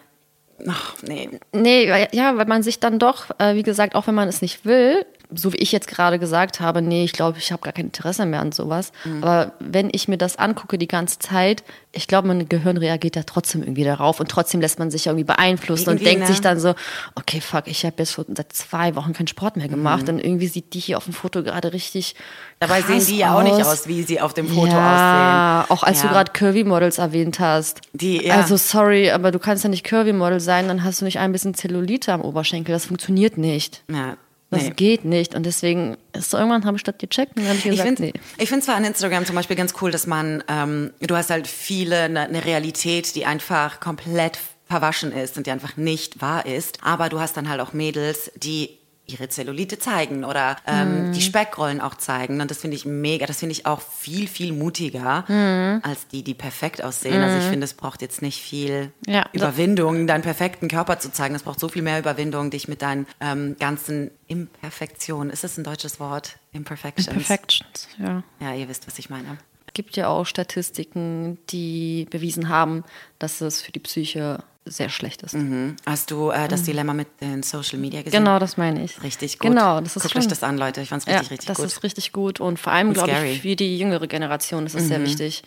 ach 0.68 0.96
nee, 1.08 1.30
Nee, 1.54 2.08
ja, 2.12 2.38
weil 2.38 2.46
man 2.46 2.64
sich 2.64 2.80
dann 2.80 3.00
doch, 3.00 3.30
äh, 3.40 3.56
wie 3.56 3.64
gesagt, 3.64 3.96
auch 3.96 4.08
wenn 4.08 4.16
man 4.16 4.28
es 4.28 4.42
nicht 4.42 4.66
will, 4.66 5.06
so 5.34 5.54
wie 5.54 5.58
ich 5.58 5.72
jetzt 5.72 5.88
gerade 5.88 6.20
gesagt 6.20 6.60
habe, 6.60 6.82
nee, 6.82 7.04
ich 7.04 7.14
glaube, 7.14 7.38
ich 7.38 7.52
habe 7.52 7.62
gar 7.62 7.74
kein 7.74 7.86
Interesse 7.86 8.26
mehr 8.26 8.40
an 8.42 8.52
sowas. 8.52 8.92
Mhm. 9.06 9.24
Aber 9.24 9.54
wenn 9.60 9.90
ich 9.92 10.08
mir 10.08 10.18
das 10.18 10.38
angucke 10.38 10.78
die 10.78 10.88
ganze 10.88 11.20
Zeit, 11.20 11.64
ich 11.92 12.08
glaube, 12.08 12.28
mein 12.28 12.48
Gehirn 12.50 12.78
reagiert 12.78 13.16
da 13.16 13.24
trotzdem 13.24 13.62
irgendwie 13.64 13.84
darauf 13.84 14.20
und 14.20 14.30
trotzdem 14.30 14.60
lässt 14.62 14.80
man 14.80 14.92
sich 14.92 15.08
irgendwie 15.08 15.24
beeinflussen 15.24 15.90
und 15.90 15.96
Irgendwie, 15.96 16.06
denkt 16.06 16.22
ne? 16.22 16.28
sich 16.28 16.42
dann 16.42 16.60
so, 16.60 16.76
okay, 17.16 17.40
fuck, 17.42 17.68
ich 17.68 17.86
habe 17.86 17.96
jetzt 18.00 18.12
schon 18.14 18.26
seit 18.36 18.52
zwei 18.54 18.96
Wochen 18.96 19.14
keinen 19.14 19.28
Sport 19.28 19.58
mehr 19.58 19.68
gemacht 19.68 20.04
Mhm. 20.04 20.10
und 20.16 20.20
irgendwie 20.24 20.48
sieht 20.48 20.74
die 20.74 20.80
hier 20.80 20.98
auf 20.98 21.06
dem 21.06 21.14
Foto 21.14 21.42
gerade 21.44 21.74
richtig 21.74 22.16
Dabei 22.60 22.82
sehen 22.82 23.06
die 23.06 23.18
ja 23.18 23.36
auch 23.38 23.44
nicht 23.44 23.54
aus, 23.66 23.86
wie 23.88 24.04
sie 24.04 24.22
auf 24.22 24.34
dem 24.34 24.48
Foto 24.48 24.68
ja, 24.68 25.62
aussehen. 25.66 25.76
auch 25.78 25.84
als 25.84 26.00
du 26.02 26.08
Ja. 26.08 26.14
gerade 26.14 26.32
Curvy-Models 26.32 26.98
erwähnt 27.00 27.40
hast. 27.40 27.82
Die, 27.94 28.26
ja. 28.26 28.36
Also 28.36 28.56
sorry, 28.58 29.12
aber 29.12 29.32
du 29.32 29.40
kannst 29.40 29.64
ja 29.66 29.70
nicht 29.70 29.84
Curvy-Model 29.84 30.40
sein, 30.40 30.68
dann 30.70 30.84
hast 30.84 31.02
du 31.02 31.06
nicht 31.06 31.20
ein 31.20 31.32
bisschen 31.34 31.54
Zellulite 31.54 32.14
am 32.14 32.22
Oberschenkel. 32.22 32.74
Das 32.74 32.86
funktioniert 32.86 33.38
nicht. 33.38 33.84
Ja, 33.92 34.16
Das 34.56 34.64
nee. 34.64 34.74
geht 34.76 35.06
nicht. 35.06 35.36
Und 35.36 35.46
deswegen 35.46 35.98
ist 36.14 36.30
so 36.32 36.38
irgendwann 36.38 36.66
habe 36.66 36.78
ich 36.78 36.84
das 36.84 36.98
gecheckt 36.98 37.36
und 37.36 37.44
dann 37.44 37.50
habe 37.50 37.58
ich 37.58 37.66
Ich 37.66 37.72
gesagt, 37.72 37.88
finde 37.88 38.04
nee. 38.04 38.14
ich 38.38 38.50
find 38.50 38.64
zwar 38.64 38.76
an 38.76 38.86
Instagram 38.86 39.26
zum 39.26 39.36
Beispiel 39.36 39.56
ganz 39.56 39.74
cool, 39.82 39.92
dass 39.92 40.08
man, 40.08 40.44
ähm, 40.48 40.92
du 41.00 41.16
hast 41.16 41.30
halt 41.30 41.48
viele, 41.48 42.04
eine 42.04 42.30
ne 42.30 42.46
Realität, 42.46 43.16
die 43.16 43.26
einfach 43.26 43.80
komplett 43.80 44.40
verwaschen 44.68 45.12
ist 45.12 45.38
und 45.38 45.46
die 45.46 45.52
einfach 45.52 45.78
nicht 45.78 46.22
wahr 46.22 46.46
ist. 46.46 46.80
Aber 46.84 47.10
du 47.10 47.20
hast 47.20 47.38
dann 47.38 47.50
halt 47.50 47.62
auch 47.62 47.74
Mädels, 47.74 48.32
die 48.36 48.78
ihre 49.08 49.30
Zellulite 49.30 49.78
zeigen 49.80 50.24
oder 50.26 50.58
ähm, 50.66 51.08
Mhm. 51.08 51.12
die 51.14 51.22
Speckrollen 51.22 51.80
auch 51.82 51.96
zeigen. 51.96 52.42
Und 52.42 52.50
das 52.50 52.58
finde 52.60 52.76
ich 52.76 52.86
mega, 52.86 53.26
das 53.26 53.40
finde 53.40 53.54
ich 53.54 53.66
auch 53.66 53.82
viel, 53.82 54.28
viel 54.28 54.52
mutiger 54.54 55.24
Mhm. 55.28 55.82
als 55.84 56.08
die, 56.08 56.24
die 56.24 56.34
perfekt 56.34 56.84
aussehen. 56.84 57.22
Also 57.22 57.38
ich 57.38 57.44
finde, 57.46 57.66
es 57.66 57.74
braucht 57.74 58.02
jetzt 58.02 58.22
nicht 58.22 58.42
viel 58.42 58.92
Ja, 59.06 59.26
Überwindung, 59.34 60.08
deinen 60.08 60.22
perfekten 60.24 60.68
Körper 60.68 61.00
zu 61.00 61.12
zeigen. 61.12 61.36
Es 61.36 61.44
braucht 61.44 61.60
so 61.60 61.68
viel 61.70 61.82
mehr 61.82 62.00
Überwindung, 62.00 62.50
dich 62.50 62.68
mit 62.68 62.82
deinen 62.82 63.06
ähm, 63.22 63.56
ganzen 63.60 64.12
Imperfektionen, 64.28 65.30
ist 65.32 65.44
das 65.44 65.58
ein 65.58 65.64
deutsches 65.64 66.00
Wort? 66.00 66.38
Imperfections. 66.54 67.08
Perfections, 67.08 67.88
ja. 68.00 68.24
Ja, 68.40 68.54
ihr 68.54 68.68
wisst, 68.70 68.88
was 68.88 68.98
ich 69.00 69.10
meine. 69.10 69.38
Es 69.68 69.74
gibt 69.74 69.98
ja 69.98 70.08
auch 70.08 70.26
Statistiken, 70.26 71.38
die 71.50 72.08
bewiesen 72.10 72.48
haben, 72.50 72.84
dass 73.20 73.42
es 73.42 73.62
für 73.62 73.72
die 73.74 73.80
Psyche 73.80 74.42
sehr 74.66 74.90
schlecht 74.90 75.22
ist. 75.22 75.34
Mhm. 75.36 75.76
Hast 75.86 76.10
du 76.12 76.32
äh, 76.32 76.48
das 76.48 76.64
Dilemma 76.64 76.94
mit 76.94 77.08
den 77.22 77.44
Social 77.44 77.78
Media 77.80 78.02
gesehen? 78.02 78.24
Genau, 78.24 78.40
das 78.40 78.58
meine 78.58 78.84
ich. 78.84 79.02
Richtig 79.04 79.38
gut. 79.40 79.52
Genau, 79.52 79.80
das 79.80 79.96
ist 79.96 80.02
Guckt 80.02 80.12
schlimm. 80.12 80.24
euch 80.24 80.28
das 80.28 80.42
an, 80.44 80.58
Leute. 80.58 80.82
Ich 80.82 80.90
fand's 80.90 81.06
Ja, 81.06 81.14
richtig, 81.20 81.32
richtig 81.32 81.48
das 81.48 81.58
gut. 81.58 81.68
ist 81.68 81.84
richtig 81.84 82.12
gut 82.12 82.40
und 82.40 82.60
vor 82.60 82.74
allem, 82.74 82.94
glaube. 82.94 83.12
Mhm. 83.12 83.26
ich, 83.26 83.42
für 83.42 83.56
die 83.56 83.78
jüngere 83.78 84.08
Generation 84.08 84.66
ist 84.66 84.76
es 84.76 84.88
sehr 84.88 85.02
wichtig, 85.02 85.44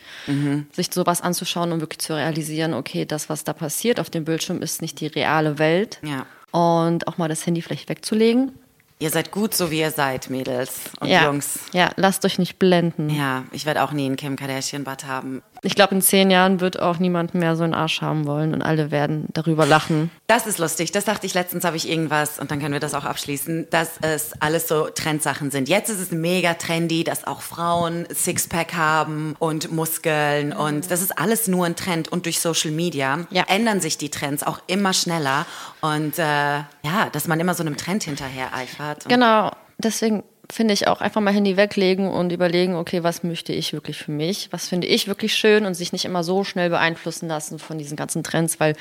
sich 0.73 0.89
sowas 0.93 1.21
anzuschauen 1.21 1.73
und 1.73 1.81
wirklich 1.81 1.99
zu 1.99 2.15
realisieren, 2.15 2.75
okay, 2.75 3.05
das, 3.05 3.29
was 3.29 3.45
da 3.45 3.53
passiert 3.53 3.99
auf 4.01 4.09
dem 4.11 4.25
Bildschirm, 4.25 4.63
ist 4.63 4.83
nicht 4.83 5.01
die 5.01 5.07
reale 5.09 5.59
Welt. 5.59 5.99
Ja. 6.03 6.27
Und 6.51 7.07
auch 7.09 7.19
mal 7.19 7.29
das 7.29 7.45
Handy 7.47 7.61
vielleicht 7.61 7.89
wegzulegen. 7.89 8.53
Ihr 9.01 9.11
seid 9.11 9.31
gut, 9.31 9.55
so 9.55 9.71
wie 9.71 9.79
ihr 9.79 9.93
seid, 9.93 10.29
Mädels 10.29 10.73
und 10.99 11.07
ja. 11.09 11.25
Jungs. 11.27 11.61
Ja, 11.73 11.91
lasst 11.97 12.25
euch 12.25 12.39
nicht 12.39 12.59
blenden. 12.59 13.11
Ja, 13.11 13.45
ich 13.53 13.65
werde 13.65 13.83
auch 13.85 13.93
nie 13.93 14.07
einen 14.07 14.17
Kim 14.17 14.35
Kardashian-Bart 14.35 15.07
haben. 15.07 15.43
Ich 15.63 15.75
glaube, 15.75 15.95
in 15.95 16.03
zehn 16.03 16.31
Jahren 16.31 16.61
wird 16.61 16.81
auch 16.81 16.99
niemand 16.99 17.35
mehr 17.35 17.57
so 17.57 17.65
einen 17.65 17.75
Arsch 17.75 18.01
haben 18.01 18.27
wollen 18.27 18.55
und 18.55 18.63
alle 18.63 18.91
werden 18.91 19.27
darüber 19.33 19.67
lachen. 19.67 20.11
Das 20.27 20.47
ist 20.47 20.59
lustig. 20.59 20.93
Das 20.93 21.05
dachte 21.05 21.27
ich 21.27 21.35
letztens, 21.35 21.65
habe 21.65 21.77
ich 21.77 21.89
irgendwas, 21.89 22.39
und 22.39 22.51
dann 22.51 22.61
können 22.61 22.73
wir 22.75 22.81
das 22.81 22.95
auch 22.95 23.05
abschließen, 23.05 23.69
dass 23.71 23.99
es 24.03 24.33
alles 24.41 24.67
so 24.69 24.89
Trendsachen 24.89 25.51
sind. 25.51 25.69
Jetzt 25.69 25.91
ist 25.91 26.01
es 26.01 26.11
mega 26.11 26.55
trendy, 26.55 27.03
dass 27.05 27.25
auch 27.27 27.41
Frauen 27.43 28.07
Sixpack 28.13 28.75
haben 28.75 29.35
und 29.39 29.71
Muskeln 29.73 30.53
und 30.53 30.91
das 30.91 31.03
ist 31.03 31.17
alles 31.19 31.47
nur 31.49 31.67
ein 31.67 31.77
Trend. 31.77 32.09
Und 32.09 32.27
durch 32.27 32.41
Social 32.41 32.71
Media 32.73 33.27
Ja. 33.31 33.45
ändern 33.49 33.81
sich 33.81 33.97
die 33.99 34.11
Trends 34.11 34.43
auch 34.45 34.61
immer 34.67 34.93
schneller. 34.93 35.47
Und 35.81 36.19
äh, 36.19 36.23
ja, 36.23 37.09
dass 37.13 37.29
man 37.29 37.39
immer 37.41 37.55
so 37.55 37.63
einem 37.63 37.77
Trend 37.77 38.05
hinterher 38.05 38.55
eifert. 38.55 39.09
Genau, 39.09 39.53
deswegen 39.79 40.25
finde 40.51 40.75
ich 40.75 40.89
auch 40.89 41.01
einfach 41.01 41.21
mal 41.21 41.33
Handy 41.33 41.57
weglegen 41.57 42.09
und 42.09 42.33
überlegen, 42.33 42.75
okay, 42.75 43.03
was 43.03 43.23
möchte 43.23 43.53
ich 43.53 43.73
wirklich 43.73 43.99
für 43.99 44.11
mich? 44.11 44.49
Was 44.51 44.69
finde 44.69 44.87
ich 44.87 45.07
wirklich 45.07 45.35
schön 45.35 45.67
und 45.67 45.75
sich 45.75 45.93
nicht 45.93 46.05
immer 46.05 46.25
so 46.25 46.43
schnell 46.45 46.71
beeinflussen 46.71 47.29
lassen 47.29 47.59
von 47.59 47.79
diesen 47.79 47.97
ganzen 47.97 48.23
Trends, 48.23 48.59
weil 48.59 48.75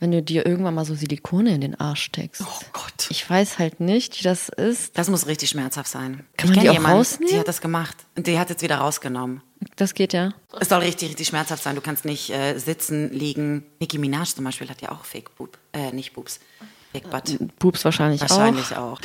wenn 0.00 0.12
du 0.12 0.22
dir 0.22 0.46
irgendwann 0.46 0.74
mal 0.74 0.84
so 0.84 0.94
Silikone 0.94 1.54
in 1.54 1.60
den 1.60 1.74
Arsch 1.80 2.02
steckst. 2.02 2.42
Oh 2.42 2.64
Gott. 2.72 3.08
Ich 3.10 3.28
weiß 3.28 3.58
halt 3.58 3.80
nicht, 3.80 4.20
wie 4.20 4.22
das 4.22 4.48
ist. 4.48 4.96
Das 4.96 5.10
muss 5.10 5.26
richtig 5.26 5.50
schmerzhaft 5.50 5.90
sein. 5.90 6.24
Kann 6.36 6.50
ich 6.50 6.56
man 6.56 6.64
die 6.64 6.70
auch 6.70 6.74
jemanden, 6.74 6.98
rausnehmen? 6.98 7.34
Die 7.34 7.40
hat 7.40 7.48
das 7.48 7.60
gemacht. 7.60 7.96
Und 8.16 8.28
die 8.28 8.38
hat 8.38 8.48
jetzt 8.48 8.62
wieder 8.62 8.76
rausgenommen. 8.76 9.42
Das 9.76 9.94
geht 9.94 10.12
ja. 10.12 10.32
Es 10.60 10.68
soll 10.68 10.80
richtig, 10.80 11.10
richtig 11.10 11.28
schmerzhaft 11.28 11.62
sein. 11.62 11.74
Du 11.74 11.80
kannst 11.80 12.04
nicht 12.04 12.30
äh, 12.30 12.58
sitzen, 12.58 13.12
liegen. 13.12 13.64
Nicki 13.80 13.98
Minaj 13.98 14.34
zum 14.34 14.44
Beispiel 14.44 14.68
hat 14.68 14.80
ja 14.82 14.90
auch 14.92 15.04
Fake 15.04 15.34
Boob. 15.36 15.58
Äh, 15.72 15.92
nicht 15.92 16.12
Boobs. 16.14 16.40
Fake 16.92 17.10
Butt. 17.10 17.38
Pups 17.58 17.84
wahrscheinlich, 17.84 18.20
Wahrscheinlich 18.22 18.74
auch. 18.76 18.98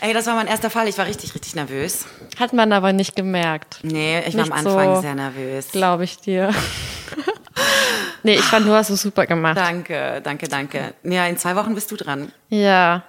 Ey, 0.00 0.12
das 0.14 0.26
war 0.26 0.34
mein 0.36 0.46
erster 0.46 0.70
Fall. 0.70 0.86
Ich 0.88 0.96
war 0.98 1.06
richtig, 1.06 1.34
richtig 1.34 1.54
nervös. 1.56 2.06
auch. 2.36 2.40
Hat 2.40 2.52
man 2.52 2.72
aber 2.72 2.92
nicht 2.92 3.16
gemerkt. 3.16 3.80
Nee, 3.82 4.20
ich 4.20 4.34
war 4.36 4.42
am 4.44 4.48
Nicht 4.50 4.52
Anfang 4.66 4.94
so. 4.96 5.00
sehr 5.00 5.14
nervös. 5.14 5.68
Glaube 5.72 6.04
ich 6.04 6.18
dir. 6.18 6.54
nee, 8.24 8.34
ich 8.34 8.42
fand, 8.42 8.66
du 8.66 8.72
hast 8.72 8.90
es 8.90 9.02
super 9.02 9.26
gemacht. 9.26 9.56
Danke, 9.56 10.20
danke, 10.22 10.48
danke. 10.48 10.94
Ja, 11.04 11.26
in 11.26 11.38
zwei 11.38 11.54
Wochen 11.54 11.74
bist 11.74 11.90
du 11.92 11.96
dran. 11.96 12.32
Ja. 12.48 13.04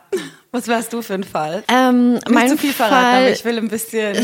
Was 0.52 0.68
wärst 0.68 0.94
du 0.94 1.02
für 1.02 1.16
ein 1.16 1.24
Fall? 1.24 1.64
Ähm, 1.68 2.14
Nicht 2.14 2.30
mein 2.30 2.50
zu 2.50 2.58
viel 2.58 2.72
verraten, 2.72 2.96
aber 2.96 3.12
Fall, 3.26 3.32
ich 3.34 3.44
will 3.44 3.58
ein 3.58 3.68
bisschen. 3.68 4.16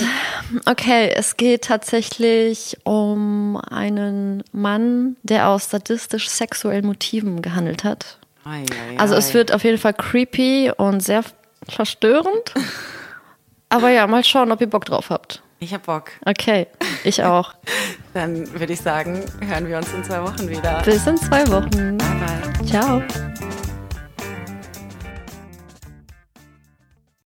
okay, 0.65 1.11
es 1.13 1.35
geht 1.35 1.63
tatsächlich 1.63 2.77
um 2.83 3.57
einen 3.69 4.43
Mann, 4.53 5.17
der 5.23 5.49
aus 5.49 5.69
sadistisch 5.69 6.29
sexuellen 6.29 6.85
Motiven 6.85 7.41
gehandelt 7.41 7.83
hat. 7.83 8.17
Ei, 8.45 8.61
ei, 8.63 8.97
Also 8.97 9.15
es 9.15 9.33
wird 9.33 9.53
auf 9.53 9.63
jeden 9.63 9.77
Fall 9.77 9.93
creepy 9.93 10.71
und 10.77 11.01
sehr 11.01 11.23
verstörend. 11.67 12.53
Aber 13.69 13.89
ja, 13.89 14.07
mal 14.07 14.23
schauen, 14.23 14.51
ob 14.51 14.61
ihr 14.61 14.69
Bock 14.69 14.85
drauf 14.85 15.09
habt. 15.09 15.41
Ich 15.63 15.75
hab 15.75 15.85
Bock. 15.85 16.09
Okay, 16.25 16.65
ich 17.03 17.23
auch. 17.23 17.53
Dann 18.15 18.51
würde 18.59 18.73
ich 18.73 18.81
sagen, 18.81 19.23
hören 19.47 19.67
wir 19.67 19.77
uns 19.77 19.93
in 19.93 20.03
zwei 20.03 20.23
Wochen 20.23 20.49
wieder. 20.49 20.81
Bis 20.83 21.05
in 21.05 21.17
zwei 21.17 21.47
Wochen. 21.49 21.97
Bye, 21.99 22.17
bye. 22.19 22.65
Ciao. 22.65 23.03